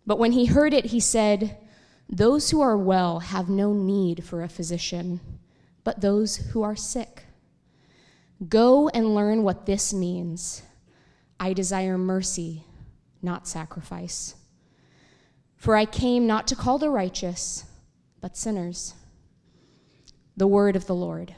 But 0.05 0.17
when 0.17 0.31
he 0.31 0.47
heard 0.47 0.73
it, 0.73 0.85
he 0.85 0.99
said, 0.99 1.57
Those 2.09 2.49
who 2.49 2.61
are 2.61 2.77
well 2.77 3.19
have 3.19 3.49
no 3.49 3.73
need 3.73 4.23
for 4.23 4.41
a 4.41 4.49
physician, 4.49 5.19
but 5.83 6.01
those 6.01 6.37
who 6.37 6.63
are 6.63 6.75
sick. 6.75 7.25
Go 8.47 8.89
and 8.89 9.13
learn 9.13 9.43
what 9.43 9.65
this 9.65 9.93
means. 9.93 10.63
I 11.39 11.53
desire 11.53 11.97
mercy, 11.97 12.63
not 13.21 13.47
sacrifice. 13.47 14.35
For 15.55 15.75
I 15.75 15.85
came 15.85 16.25
not 16.25 16.47
to 16.47 16.55
call 16.55 16.77
the 16.77 16.89
righteous, 16.89 17.65
but 18.21 18.37
sinners. 18.37 18.95
The 20.39 20.47
word 20.47 20.77
of 20.77 20.87
the 20.87 20.95
Lord. 20.95 21.35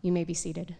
You 0.00 0.12
may 0.12 0.24
be 0.24 0.32
seated. 0.32 0.74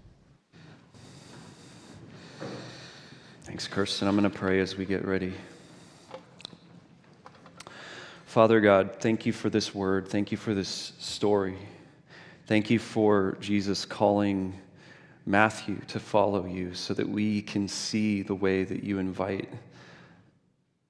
Thanks, 3.45 3.69
Kirsten. 3.69 4.09
I'm 4.09 4.17
going 4.17 4.25
to 4.25 4.35
pray 4.35 4.61
as 4.61 4.79
we 4.79 4.87
get 4.87 5.05
ready. 5.05 5.35
Father 8.25 8.63
God, 8.63 8.97
thank 8.99 9.27
you 9.27 9.35
for 9.35 9.51
this 9.51 9.75
word. 9.75 10.09
Thank 10.09 10.33
you 10.33 10.39
for 10.39 10.55
this 10.55 10.95
story. 10.99 11.59
Thank 12.47 12.71
you 12.71 12.79
for 12.79 13.37
Jesus 13.39 13.85
calling 13.85 14.59
Matthew 15.27 15.77
to 15.89 16.01
follow 16.01 16.47
you 16.47 16.73
so 16.73 16.95
that 16.95 17.07
we 17.07 17.43
can 17.43 17.69
see 17.69 18.23
the 18.23 18.35
way 18.35 18.65
that 18.65 18.83
you 18.83 18.99
invite 18.99 19.51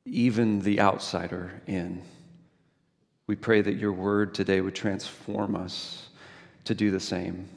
even 0.05 0.61
the 0.61 0.81
outsider 0.81 1.63
in. 1.67 2.01
We 3.27 3.35
pray 3.37 3.61
that 3.61 3.75
your 3.75 3.93
word 3.93 4.35
today 4.35 4.61
would 4.61 4.75
transform 4.75 5.57
us 5.57 6.09
to 6.65 6.75
do 6.75 6.91
the 6.91 7.01
same. 7.01 7.49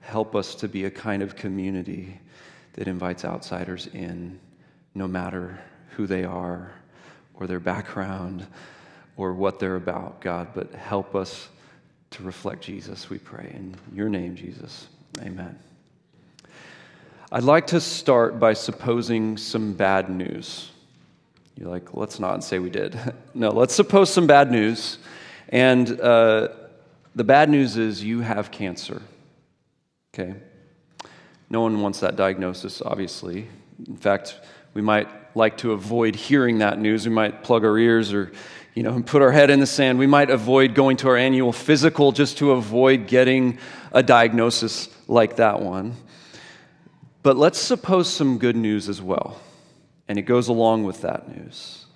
Help 0.00 0.34
us 0.34 0.54
to 0.56 0.68
be 0.68 0.84
a 0.84 0.90
kind 0.90 1.22
of 1.22 1.36
community 1.36 2.18
that 2.74 2.88
invites 2.88 3.24
outsiders 3.24 3.86
in, 3.88 4.38
no 4.94 5.06
matter 5.06 5.58
who 5.96 6.06
they 6.06 6.24
are 6.24 6.72
or 7.34 7.46
their 7.46 7.60
background 7.60 8.46
or 9.16 9.32
what 9.32 9.58
they're 9.58 9.76
about, 9.76 10.20
God, 10.20 10.48
but 10.54 10.72
help 10.72 11.14
us 11.14 11.48
to 12.10 12.22
reflect 12.22 12.62
Jesus, 12.62 13.08
we 13.08 13.18
pray. 13.18 13.52
In 13.54 13.76
your 13.94 14.08
name, 14.08 14.34
Jesus. 14.36 14.88
Amen. 15.20 15.58
I'd 17.30 17.44
like 17.44 17.68
to 17.68 17.80
start 17.80 18.38
by 18.38 18.52
supposing 18.52 19.38
some 19.38 19.72
bad 19.72 20.10
news. 20.10 20.71
You're 21.56 21.68
like, 21.68 21.94
let's 21.94 22.18
not 22.18 22.42
say 22.42 22.58
we 22.58 22.70
did. 22.70 22.98
no, 23.34 23.50
let's 23.50 23.74
suppose 23.74 24.12
some 24.12 24.26
bad 24.26 24.50
news. 24.50 24.98
And 25.48 26.00
uh, 26.00 26.48
the 27.14 27.24
bad 27.24 27.50
news 27.50 27.76
is 27.76 28.02
you 28.02 28.20
have 28.20 28.50
cancer. 28.50 29.02
Okay? 30.14 30.34
No 31.50 31.60
one 31.60 31.80
wants 31.82 32.00
that 32.00 32.16
diagnosis, 32.16 32.80
obviously. 32.82 33.48
In 33.86 33.96
fact, 33.96 34.40
we 34.74 34.80
might 34.80 35.08
like 35.36 35.58
to 35.58 35.72
avoid 35.72 36.14
hearing 36.14 36.58
that 36.58 36.78
news. 36.78 37.06
We 37.06 37.12
might 37.12 37.42
plug 37.42 37.64
our 37.64 37.76
ears 37.78 38.12
or, 38.12 38.32
you 38.74 38.82
know, 38.82 39.02
put 39.02 39.22
our 39.22 39.30
head 39.30 39.50
in 39.50 39.60
the 39.60 39.66
sand. 39.66 39.98
We 39.98 40.06
might 40.06 40.30
avoid 40.30 40.74
going 40.74 40.96
to 40.98 41.08
our 41.08 41.16
annual 41.16 41.52
physical 41.52 42.12
just 42.12 42.38
to 42.38 42.52
avoid 42.52 43.06
getting 43.06 43.58
a 43.92 44.02
diagnosis 44.02 44.88
like 45.08 45.36
that 45.36 45.60
one. 45.60 45.96
But 47.22 47.36
let's 47.36 47.58
suppose 47.58 48.08
some 48.08 48.38
good 48.38 48.56
news 48.56 48.88
as 48.88 49.00
well, 49.00 49.40
and 50.08 50.18
it 50.18 50.22
goes 50.22 50.48
along 50.48 50.84
with 50.84 51.02
that 51.02 51.28
news. 51.28 51.86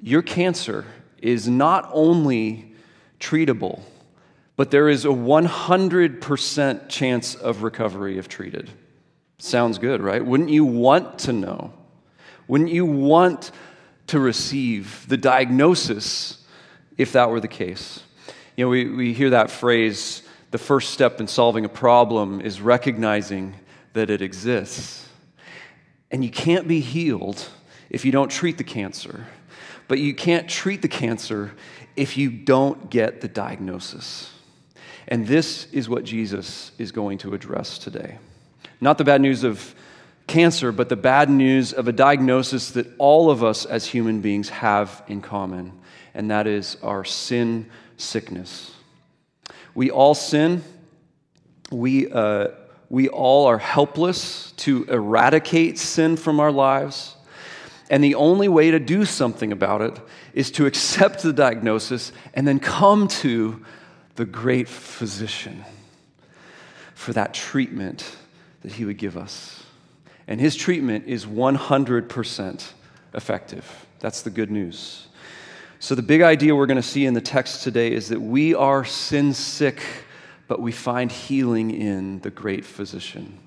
Your 0.00 0.22
cancer 0.22 0.86
is 1.18 1.48
not 1.48 1.88
only 1.92 2.72
treatable, 3.18 3.82
but 4.56 4.70
there 4.70 4.88
is 4.88 5.04
a 5.04 5.08
100% 5.08 6.88
chance 6.88 7.34
of 7.34 7.62
recovery 7.62 8.18
if 8.18 8.28
treated. 8.28 8.70
Sounds 9.38 9.78
good, 9.78 10.02
right? 10.02 10.24
Wouldn't 10.24 10.50
you 10.50 10.64
want 10.64 11.18
to 11.20 11.32
know? 11.32 11.72
Wouldn't 12.46 12.70
you 12.70 12.84
want 12.84 13.52
to 14.08 14.18
receive 14.18 15.06
the 15.08 15.16
diagnosis 15.16 16.44
if 16.98 17.12
that 17.12 17.30
were 17.30 17.40
the 17.40 17.48
case? 17.48 18.02
You 18.56 18.64
know, 18.64 18.68
we, 18.68 18.84
we 18.86 19.12
hear 19.12 19.30
that 19.30 19.50
phrase 19.50 20.22
the 20.50 20.58
first 20.58 20.90
step 20.90 21.20
in 21.20 21.28
solving 21.28 21.64
a 21.64 21.68
problem 21.68 22.40
is 22.40 22.60
recognizing 22.60 23.54
that 23.92 24.10
it 24.10 24.20
exists. 24.20 25.08
And 26.10 26.24
you 26.24 26.30
can't 26.30 26.66
be 26.66 26.80
healed 26.80 27.48
if 27.88 28.04
you 28.04 28.12
don't 28.12 28.30
treat 28.30 28.58
the 28.58 28.64
cancer. 28.64 29.26
But 29.88 29.98
you 29.98 30.14
can't 30.14 30.48
treat 30.48 30.82
the 30.82 30.88
cancer 30.88 31.52
if 31.96 32.16
you 32.16 32.30
don't 32.30 32.90
get 32.90 33.20
the 33.20 33.28
diagnosis. 33.28 34.32
And 35.08 35.26
this 35.26 35.66
is 35.72 35.88
what 35.88 36.04
Jesus 36.04 36.72
is 36.78 36.92
going 36.92 37.18
to 37.18 37.34
address 37.34 37.78
today. 37.78 38.18
Not 38.80 38.98
the 38.98 39.04
bad 39.04 39.20
news 39.20 39.44
of 39.44 39.74
cancer, 40.26 40.70
but 40.70 40.88
the 40.88 40.96
bad 40.96 41.28
news 41.28 41.72
of 41.72 41.88
a 41.88 41.92
diagnosis 41.92 42.70
that 42.70 42.86
all 42.98 43.30
of 43.30 43.42
us 43.42 43.66
as 43.66 43.86
human 43.86 44.20
beings 44.20 44.48
have 44.48 45.02
in 45.08 45.20
common, 45.20 45.72
and 46.14 46.30
that 46.30 46.46
is 46.46 46.76
our 46.82 47.04
sin 47.04 47.68
sickness. 47.96 48.72
We 49.74 49.90
all 49.90 50.14
sin. 50.14 50.62
We, 51.70 52.10
uh, 52.10 52.48
we 52.90 53.08
all 53.08 53.46
are 53.46 53.58
helpless 53.58 54.52
to 54.52 54.84
eradicate 54.84 55.78
sin 55.78 56.16
from 56.16 56.40
our 56.40 56.50
lives. 56.50 57.14
And 57.88 58.02
the 58.02 58.16
only 58.16 58.48
way 58.48 58.72
to 58.72 58.80
do 58.80 59.04
something 59.04 59.52
about 59.52 59.80
it 59.80 59.98
is 60.34 60.50
to 60.52 60.66
accept 60.66 61.22
the 61.22 61.32
diagnosis 61.32 62.12
and 62.34 62.46
then 62.46 62.58
come 62.58 63.08
to 63.08 63.64
the 64.16 64.24
great 64.24 64.68
physician 64.68 65.64
for 66.94 67.12
that 67.12 67.32
treatment 67.32 68.16
that 68.62 68.72
he 68.72 68.84
would 68.84 68.98
give 68.98 69.16
us. 69.16 69.64
And 70.26 70.40
his 70.40 70.56
treatment 70.56 71.06
is 71.06 71.24
100% 71.26 72.72
effective. 73.14 73.86
That's 74.00 74.22
the 74.22 74.30
good 74.30 74.50
news. 74.50 75.06
So, 75.78 75.94
the 75.94 76.02
big 76.02 76.20
idea 76.20 76.54
we're 76.54 76.66
going 76.66 76.76
to 76.76 76.82
see 76.82 77.06
in 77.06 77.14
the 77.14 77.22
text 77.22 77.62
today 77.62 77.92
is 77.92 78.08
that 78.10 78.20
we 78.20 78.54
are 78.54 78.84
sin 78.84 79.32
sick 79.32 79.82
but 80.50 80.60
we 80.60 80.72
find 80.72 81.12
healing 81.12 81.70
in 81.70 82.18
the 82.22 82.30
great 82.30 82.64
physician. 82.64 83.38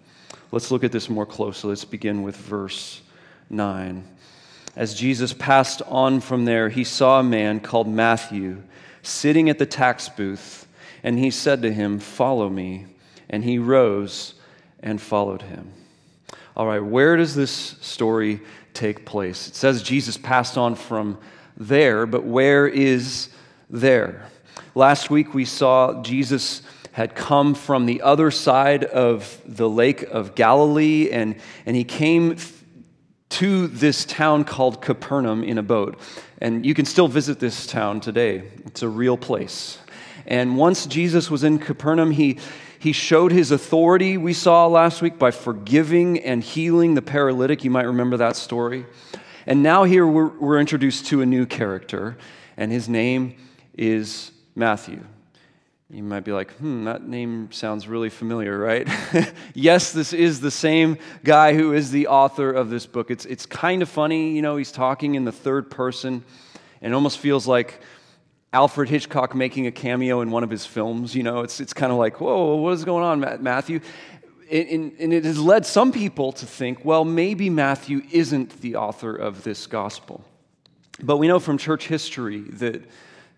Let's 0.53 0.71
look 0.71 0.85
at 0.85 0.93
this 0.93 1.09
more 1.09 1.25
closely. 1.25 1.67
Let's 1.67 1.83
begin 1.83 2.23
with 2.23 2.37
verse 2.37 3.01
9. 3.49 4.05
As 4.77 4.95
Jesus 4.95 5.33
passed 5.33 5.81
on 5.81 6.21
from 6.21 6.45
there, 6.45 6.69
he 6.69 6.85
saw 6.85 7.19
a 7.19 7.23
man 7.23 7.59
called 7.59 7.89
Matthew 7.89 8.63
sitting 9.01 9.49
at 9.49 9.59
the 9.59 9.65
tax 9.65 10.07
booth, 10.07 10.65
and 11.03 11.19
he 11.19 11.29
said 11.29 11.61
to 11.63 11.73
him, 11.73 11.99
Follow 11.99 12.47
me. 12.47 12.85
And 13.29 13.43
he 13.43 13.59
rose 13.59 14.35
and 14.79 15.01
followed 15.01 15.41
him. 15.41 15.73
All 16.55 16.67
right, 16.67 16.79
where 16.79 17.17
does 17.17 17.35
this 17.35 17.51
story 17.51 18.39
take 18.73 19.05
place? 19.05 19.49
It 19.49 19.55
says 19.55 19.83
Jesus 19.83 20.15
passed 20.15 20.57
on 20.57 20.75
from 20.75 21.17
there, 21.57 22.05
but 22.05 22.23
where 22.23 22.65
is 22.65 23.27
there? 23.69 24.29
Last 24.73 25.09
week 25.09 25.33
we 25.33 25.43
saw 25.43 26.01
Jesus 26.01 26.61
had 26.93 27.15
come 27.15 27.55
from 27.55 27.85
the 27.85 28.01
other 28.01 28.31
side 28.31 28.83
of 28.83 29.41
the 29.45 29.67
Lake 29.67 30.03
of 30.03 30.35
Galilee, 30.35 31.09
and, 31.11 31.35
and 31.65 31.75
he 31.75 31.83
came 31.83 32.37
to 33.29 33.65
this 33.67 34.05
town 34.05 34.43
called 34.43 34.79
Capernaum 34.79 35.43
in 35.43 35.57
a 35.57 35.63
boat. 35.63 35.99
And 36.39 36.63
you 36.63 36.75
can 36.75 36.85
still 36.85 37.07
visit 37.07 37.39
this 37.39 37.65
town 37.65 37.99
today, 37.99 38.43
it's 38.65 38.83
a 38.83 38.89
real 38.89 39.17
place. 39.17 39.79
And 40.27 40.55
once 40.55 40.85
Jesus 40.85 41.31
was 41.31 41.43
in 41.43 41.57
Capernaum, 41.57 42.11
he, 42.11 42.37
he 42.77 42.91
showed 42.91 43.31
his 43.31 43.49
authority, 43.49 44.17
we 44.17 44.33
saw 44.33 44.67
last 44.67 45.01
week, 45.01 45.17
by 45.17 45.31
forgiving 45.31 46.19
and 46.19 46.43
healing 46.43 46.93
the 46.93 47.01
paralytic. 47.01 47.63
You 47.63 47.71
might 47.71 47.87
remember 47.87 48.17
that 48.17 48.35
story. 48.35 48.85
And 49.47 49.63
now, 49.63 49.83
here 49.83 50.05
we're, 50.07 50.27
we're 50.27 50.59
introduced 50.59 51.07
to 51.07 51.21
a 51.21 51.25
new 51.25 51.45
character, 51.45 52.17
and 52.55 52.71
his 52.71 52.87
name 52.87 53.35
is 53.73 54.31
Matthew. 54.55 55.03
You 55.89 56.01
might 56.01 56.21
be 56.21 56.31
like, 56.31 56.51
hmm, 56.53 56.85
that 56.85 57.03
name 57.03 57.51
sounds 57.51 57.87
really 57.87 58.09
familiar, 58.09 58.57
right? 58.57 58.87
yes, 59.53 59.91
this 59.91 60.13
is 60.13 60.39
the 60.39 60.49
same 60.49 60.97
guy 61.23 61.53
who 61.53 61.73
is 61.73 61.91
the 61.91 62.07
author 62.07 62.51
of 62.51 62.69
this 62.69 62.85
book. 62.85 63.11
It's, 63.11 63.25
it's 63.25 63.45
kind 63.45 63.81
of 63.81 63.89
funny, 63.89 64.31
you 64.31 64.41
know, 64.41 64.55
he's 64.57 64.71
talking 64.71 65.15
in 65.15 65.25
the 65.25 65.31
third 65.31 65.69
person, 65.69 66.23
and 66.81 66.95
almost 66.95 67.19
feels 67.19 67.45
like 67.45 67.81
Alfred 68.53 68.89
Hitchcock 68.89 69.35
making 69.35 69.67
a 69.67 69.71
cameo 69.71 70.21
in 70.21 70.31
one 70.31 70.43
of 70.43 70.49
his 70.49 70.65
films. 70.65 71.15
You 71.15 71.23
know, 71.23 71.41
it's, 71.41 71.59
it's 71.59 71.73
kind 71.73 71.91
of 71.91 71.97
like, 71.97 72.19
whoa, 72.21 72.55
what 72.55 72.73
is 72.73 72.85
going 72.85 73.03
on, 73.03 73.43
Matthew? 73.43 73.79
And, 74.51 74.93
and 74.99 75.13
it 75.13 75.25
has 75.25 75.39
led 75.39 75.65
some 75.65 75.91
people 75.91 76.31
to 76.33 76.45
think, 76.45 76.83
well, 76.85 77.05
maybe 77.05 77.49
Matthew 77.49 78.01
isn't 78.11 78.61
the 78.61 78.75
author 78.75 79.15
of 79.15 79.43
this 79.43 79.67
gospel. 79.67 80.23
But 81.01 81.17
we 81.17 81.27
know 81.27 81.39
from 81.39 81.57
church 81.57 81.87
history 81.87 82.41
that 82.41 82.83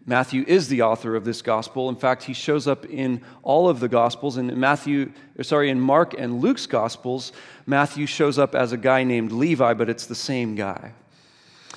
Matthew 0.07 0.45
is 0.47 0.67
the 0.67 0.83
author 0.83 1.15
of 1.15 1.25
this 1.25 1.41
gospel. 1.41 1.89
In 1.89 1.95
fact, 1.95 2.23
he 2.23 2.33
shows 2.33 2.67
up 2.67 2.85
in 2.85 3.21
all 3.41 3.67
of 3.67 3.79
the 3.79 3.87
gospels. 3.87 4.37
In 4.37 4.59
Matthew, 4.59 5.11
sorry, 5.41 5.71
in 5.71 5.79
Mark 5.79 6.13
and 6.15 6.41
Luke's 6.41 6.67
gospels, 6.67 7.31
Matthew 7.65 8.05
shows 8.05 8.37
up 8.37 8.53
as 8.53 8.71
a 8.71 8.77
guy 8.77 9.03
named 9.03 9.31
Levi, 9.31 9.73
but 9.73 9.89
it's 9.89 10.05
the 10.05 10.15
same 10.15 10.53
guy. 10.53 10.93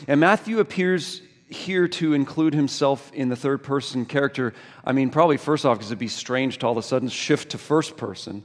And 0.07 0.21
Matthew 0.21 0.61
appears 0.61 1.23
here 1.49 1.89
to 1.89 2.13
include 2.13 2.53
himself 2.53 3.11
in 3.15 3.31
the 3.31 3.37
third 3.37 3.63
person 3.63 4.05
character. 4.05 4.53
I 4.85 4.93
mean, 4.93 5.09
probably 5.09 5.39
first 5.39 5.65
off, 5.65 5.79
because 5.79 5.91
it'd 5.91 5.99
be 5.99 6.09
strange 6.09 6.59
to 6.59 6.67
all 6.67 6.73
of 6.73 6.79
a 6.79 6.83
sudden 6.83 7.09
shift 7.09 7.53
to 7.53 7.59
first 7.59 7.97
person. 7.97 8.43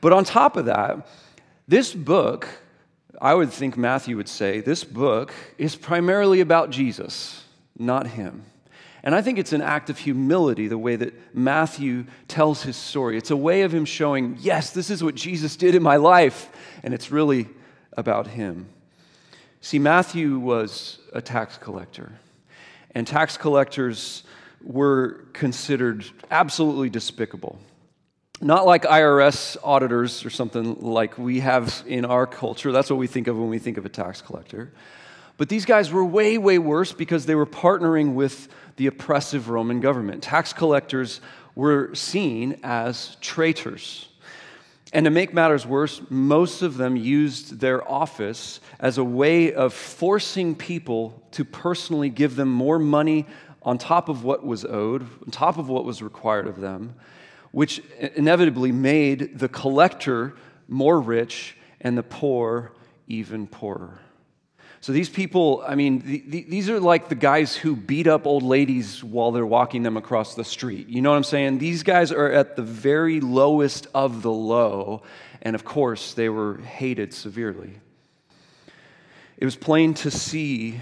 But 0.00 0.14
on 0.14 0.24
top 0.24 0.56
of 0.56 0.64
that, 0.64 1.06
this 1.66 1.92
book, 1.92 2.48
I 3.20 3.34
would 3.34 3.50
think 3.50 3.76
Matthew 3.76 4.16
would 4.16 4.28
say, 4.28 4.60
this 4.60 4.84
book 4.84 5.34
is 5.58 5.76
primarily 5.76 6.40
about 6.40 6.70
Jesus, 6.70 7.44
not 7.78 8.06
him. 8.06 8.44
And 9.02 9.14
I 9.14 9.22
think 9.22 9.38
it's 9.38 9.52
an 9.52 9.62
act 9.62 9.90
of 9.90 9.98
humility, 9.98 10.66
the 10.68 10.78
way 10.78 10.96
that 10.96 11.34
Matthew 11.34 12.06
tells 12.26 12.62
his 12.62 12.76
story. 12.76 13.16
It's 13.16 13.30
a 13.30 13.36
way 13.36 13.62
of 13.62 13.72
him 13.72 13.84
showing, 13.84 14.36
yes, 14.40 14.70
this 14.70 14.90
is 14.90 15.04
what 15.04 15.14
Jesus 15.14 15.56
did 15.56 15.74
in 15.74 15.82
my 15.82 15.96
life, 15.96 16.50
and 16.82 16.92
it's 16.92 17.10
really 17.10 17.48
about 17.96 18.26
him. 18.26 18.68
See, 19.60 19.78
Matthew 19.78 20.38
was 20.38 20.98
a 21.12 21.20
tax 21.20 21.58
collector, 21.58 22.12
and 22.94 23.06
tax 23.06 23.36
collectors 23.36 24.24
were 24.62 25.24
considered 25.32 26.04
absolutely 26.30 26.90
despicable. 26.90 27.58
Not 28.40 28.66
like 28.66 28.82
IRS 28.82 29.56
auditors 29.64 30.24
or 30.24 30.30
something 30.30 30.80
like 30.80 31.18
we 31.18 31.40
have 31.40 31.82
in 31.86 32.04
our 32.04 32.26
culture. 32.26 32.70
That's 32.70 32.88
what 32.88 32.98
we 32.98 33.08
think 33.08 33.26
of 33.26 33.36
when 33.36 33.48
we 33.48 33.58
think 33.58 33.78
of 33.78 33.86
a 33.86 33.88
tax 33.88 34.22
collector. 34.22 34.72
But 35.38 35.48
these 35.48 35.64
guys 35.64 35.90
were 35.90 36.04
way, 36.04 36.36
way 36.36 36.58
worse 36.58 36.92
because 36.92 37.24
they 37.24 37.36
were 37.36 37.46
partnering 37.46 38.14
with 38.14 38.48
the 38.76 38.88
oppressive 38.88 39.48
Roman 39.48 39.80
government. 39.80 40.22
Tax 40.22 40.52
collectors 40.52 41.20
were 41.54 41.94
seen 41.94 42.60
as 42.62 43.16
traitors. 43.20 44.08
And 44.92 45.04
to 45.04 45.10
make 45.10 45.32
matters 45.32 45.64
worse, 45.64 46.00
most 46.10 46.62
of 46.62 46.76
them 46.76 46.96
used 46.96 47.60
their 47.60 47.88
office 47.88 48.60
as 48.80 48.98
a 48.98 49.04
way 49.04 49.52
of 49.52 49.72
forcing 49.72 50.54
people 50.54 51.22
to 51.32 51.44
personally 51.44 52.10
give 52.10 52.36
them 52.36 52.50
more 52.50 52.78
money 52.78 53.26
on 53.62 53.78
top 53.78 54.08
of 54.08 54.24
what 54.24 54.44
was 54.44 54.64
owed, 54.64 55.02
on 55.02 55.30
top 55.30 55.58
of 55.58 55.68
what 55.68 55.84
was 55.84 56.02
required 56.02 56.46
of 56.46 56.60
them, 56.60 56.94
which 57.52 57.80
inevitably 58.16 58.72
made 58.72 59.38
the 59.38 59.48
collector 59.48 60.34
more 60.68 61.00
rich 61.00 61.56
and 61.80 61.96
the 61.96 62.02
poor 62.02 62.72
even 63.08 63.46
poorer. 63.46 64.00
So 64.80 64.92
these 64.92 65.08
people, 65.08 65.64
I 65.66 65.74
mean, 65.74 66.00
the, 66.00 66.22
the, 66.26 66.42
these 66.44 66.70
are 66.70 66.78
like 66.78 67.08
the 67.08 67.16
guys 67.16 67.56
who 67.56 67.74
beat 67.74 68.06
up 68.06 68.26
old 68.26 68.44
ladies 68.44 69.02
while 69.02 69.32
they're 69.32 69.44
walking 69.44 69.82
them 69.82 69.96
across 69.96 70.34
the 70.34 70.44
street. 70.44 70.88
You 70.88 71.02
know 71.02 71.10
what 71.10 71.16
I'm 71.16 71.24
saying? 71.24 71.58
These 71.58 71.82
guys 71.82 72.12
are 72.12 72.30
at 72.30 72.54
the 72.54 72.62
very 72.62 73.20
lowest 73.20 73.88
of 73.92 74.22
the 74.22 74.30
low, 74.30 75.02
and 75.42 75.56
of 75.56 75.64
course, 75.64 76.14
they 76.14 76.28
were 76.28 76.58
hated 76.58 77.12
severely. 77.12 77.80
It 79.36 79.44
was 79.44 79.56
plain 79.56 79.94
to 79.94 80.10
see 80.10 80.80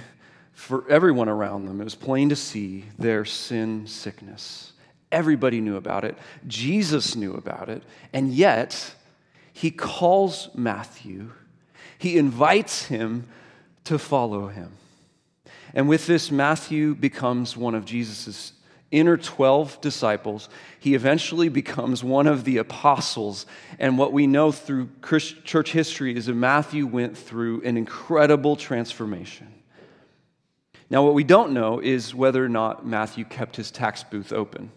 for 0.53 0.89
everyone 0.91 1.29
around 1.29 1.67
them, 1.67 1.83
it 1.83 1.85
was 1.85 1.95
plain 1.95 2.31
to 2.31 2.37
see 2.37 2.87
their 2.99 3.27
sin 3.27 3.87
sickness. 3.87 4.73
Everybody 5.13 5.61
knew 5.61 5.77
about 5.77 6.05
it. 6.05 6.17
Jesus 6.47 7.15
knew 7.15 7.35
about 7.35 7.69
it. 7.69 7.83
And 8.15 8.33
yet, 8.33 8.95
he 9.53 9.71
calls 9.71 10.49
Matthew, 10.55 11.31
he 11.99 12.19
invites 12.19 12.85
him 12.87 13.27
to 13.87 13.99
follow 13.99 14.49
him. 14.49 14.73
And 15.75 15.89
with 15.89 16.07
this, 16.07 16.31
Matthew 16.31 16.95
becomes 16.95 17.57
one 17.57 17.75
of 17.75 17.85
Jesus' 17.85 18.53
inner 18.91 19.17
12 19.17 19.81
disciples. 19.81 20.49
He 20.79 20.95
eventually 20.95 21.49
becomes 21.49 22.05
one 22.05 22.27
of 22.27 22.45
the 22.45 22.59
apostles. 22.59 23.47
And 23.79 23.99
what 23.99 24.13
we 24.13 24.27
know 24.27 24.53
through 24.53 24.89
church 25.03 25.73
history 25.73 26.17
is 26.17 26.27
that 26.27 26.35
Matthew 26.35 26.87
went 26.87 27.19
through 27.19 27.63
an 27.63 27.77
incredible 27.77 28.57
transformation. 28.57 29.53
Now, 30.89 31.03
what 31.03 31.15
we 31.15 31.25
don't 31.25 31.53
know 31.53 31.81
is 31.81 32.15
whether 32.15 32.45
or 32.45 32.49
not 32.49 32.87
Matthew 32.87 33.25
kept 33.25 33.57
his 33.57 33.71
tax 33.71 34.05
booth 34.05 34.33
open. 34.33 34.71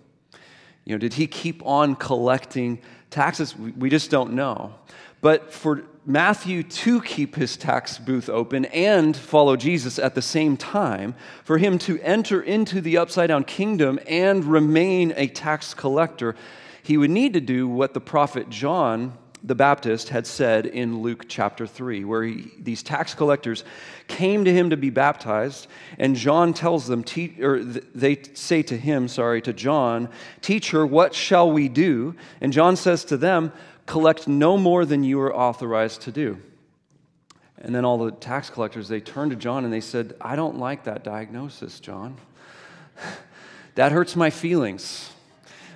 You 0.86 0.96
know, 0.96 1.00
did 1.00 1.14
he 1.14 1.28
keep 1.28 1.64
on 1.66 1.96
collecting 1.96 2.82
taxes? 3.12 3.56
We 3.56 3.92
just 3.92 4.10
don't 4.10 4.34
know. 4.34 4.74
But 5.22 5.52
for 5.52 5.84
Matthew 6.06 6.64
to 6.64 7.02
keep 7.02 7.36
his 7.36 7.58
tax 7.58 7.98
booth 7.98 8.30
open 8.30 8.66
and 8.66 9.16
follow 9.16 9.56
Jesus 9.56 10.00
at 10.00 10.16
the 10.16 10.22
same 10.22 10.58
time, 10.58 11.14
for 11.44 11.58
him 11.58 11.78
to 11.80 12.00
enter 12.02 12.42
into 12.42 12.82
the 12.82 12.98
upside 12.98 13.28
down 13.28 13.44
kingdom 13.44 14.00
and 14.08 14.46
remain 14.46 15.14
a 15.16 15.28
tax 15.28 15.74
collector, 15.74 16.36
he 16.82 16.98
would 16.98 17.12
need 17.12 17.34
to 17.34 17.42
do 17.42 17.68
what 17.68 17.94
the 17.94 18.02
prophet 18.02 18.50
John 18.50 19.14
the 19.44 19.56
Baptist 19.56 20.10
had 20.10 20.28
said 20.28 20.66
in 20.66 21.02
Luke 21.02 21.26
chapter 21.30 21.66
3, 21.66 22.04
where 22.04 22.24
he, 22.24 22.52
these 22.60 22.84
tax 22.84 23.14
collectors 23.14 23.64
came 24.08 24.44
to 24.44 24.52
him 24.52 24.70
to 24.72 24.78
be 24.78 24.90
baptized, 24.90 25.68
and 25.98 26.16
John 26.16 26.54
tells 26.54 26.88
them, 26.88 27.06
or 27.42 27.64
they 27.64 28.22
say 28.34 28.62
to 28.64 28.76
him, 28.76 29.08
sorry, 29.08 29.42
to 29.44 29.54
John, 29.54 30.10
Teacher, 30.42 30.86
what 30.86 31.14
shall 31.14 31.50
we 31.52 31.70
do? 31.70 32.16
And 32.42 32.52
John 32.52 32.76
says 32.76 33.06
to 33.06 33.18
them, 33.18 33.54
collect 33.90 34.28
no 34.28 34.56
more 34.56 34.86
than 34.86 35.04
you 35.04 35.20
are 35.20 35.36
authorized 35.36 36.02
to 36.02 36.12
do. 36.12 36.40
And 37.58 37.74
then 37.74 37.86
all 37.86 37.98
the 37.98 38.12
tax 38.12 38.48
collectors, 38.48 38.88
they 38.88 39.02
turned 39.02 39.32
to 39.32 39.36
John 39.36 39.64
and 39.66 39.74
they 39.74 39.82
said, 39.82 40.16
I 40.22 40.36
don't 40.36 40.60
like 40.60 40.84
that 40.84 41.04
diagnosis, 41.04 41.80
John. 41.80 42.18
that 43.76 43.92
hurts 43.92 44.16
my 44.16 44.30
feelings, 44.30 45.12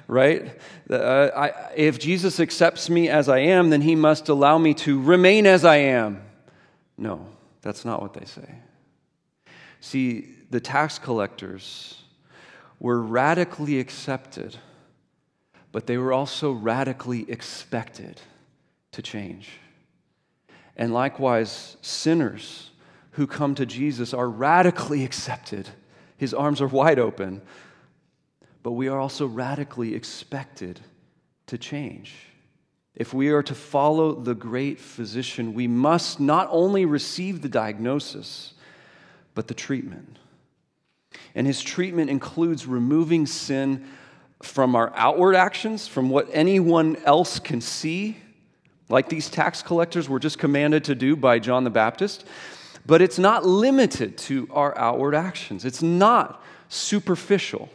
right? 0.07 0.59
Uh, 0.87 1.29
I, 1.35 1.71
if 1.75 1.97
Jesus 1.97 2.39
accepts 2.39 2.87
me 2.87 3.09
as 3.09 3.27
I 3.27 3.39
am, 3.39 3.71
then 3.71 3.81
he 3.81 3.95
must 3.95 4.29
allow 4.29 4.59
me 4.59 4.75
to 4.75 5.01
remain 5.01 5.47
as 5.47 5.65
I 5.65 5.77
am. 5.77 6.21
No, 6.99 7.25
that's 7.63 7.83
not 7.83 7.99
what 7.99 8.13
they 8.13 8.25
say. 8.25 8.59
See, 9.81 10.29
the 10.51 10.59
tax 10.59 10.99
collectors 10.99 11.99
were 12.79 13.01
radically 13.01 13.79
accepted 13.79 14.55
but 15.73 15.87
they 15.87 15.97
were 15.97 16.13
also 16.13 16.51
radically 16.53 17.29
expected 17.29 18.21
to 18.93 19.01
change. 19.01 19.49
And 20.77 20.93
likewise, 20.93 21.75
sinners 21.81 22.69
who 23.11 23.27
come 23.27 23.55
to 23.55 23.65
Jesus 23.65 24.13
are 24.13 24.29
radically 24.29 25.03
accepted. 25.09 25.67
His 26.15 26.33
arms 26.33 26.61
are 26.61 26.67
wide 26.67 26.99
open, 26.99 27.41
but 28.61 28.71
we 28.71 28.87
are 28.87 28.99
also 28.99 29.25
radically 29.25 29.93
expected 29.95 30.79
to 31.47 31.57
change. 31.57 32.13
If 32.95 33.11
we 33.11 33.29
are 33.29 33.43
to 33.43 33.55
follow 33.55 34.13
the 34.13 34.35
great 34.35 34.79
physician, 34.79 35.55
we 35.55 35.67
must 35.67 36.19
not 36.19 36.47
only 36.51 36.85
receive 36.85 37.41
the 37.41 37.49
diagnosis, 37.49 38.53
but 39.33 39.47
the 39.47 39.55
treatment. 39.55 40.19
And 41.33 41.47
his 41.47 41.63
treatment 41.63 42.11
includes 42.11 42.67
removing 42.67 43.25
sin 43.25 43.87
from 44.43 44.75
our 44.75 44.91
outward 44.95 45.35
actions, 45.35 45.87
from 45.87 46.09
what 46.09 46.27
anyone 46.31 46.97
else 47.05 47.39
can 47.39 47.61
see, 47.61 48.17
like 48.89 49.09
these 49.09 49.29
tax 49.29 49.61
collectors 49.63 50.09
were 50.09 50.19
just 50.19 50.37
commanded 50.37 50.83
to 50.83 50.95
do 50.95 51.15
by 51.15 51.39
John 51.39 51.63
the 51.63 51.69
Baptist. 51.69 52.25
But 52.85 53.01
it's 53.01 53.17
not 53.17 53.45
limited 53.45 54.17
to 54.19 54.47
our 54.51 54.77
outward 54.77 55.15
actions, 55.15 55.65
it's 55.65 55.81
not 55.81 56.43
superficial. 56.69 57.69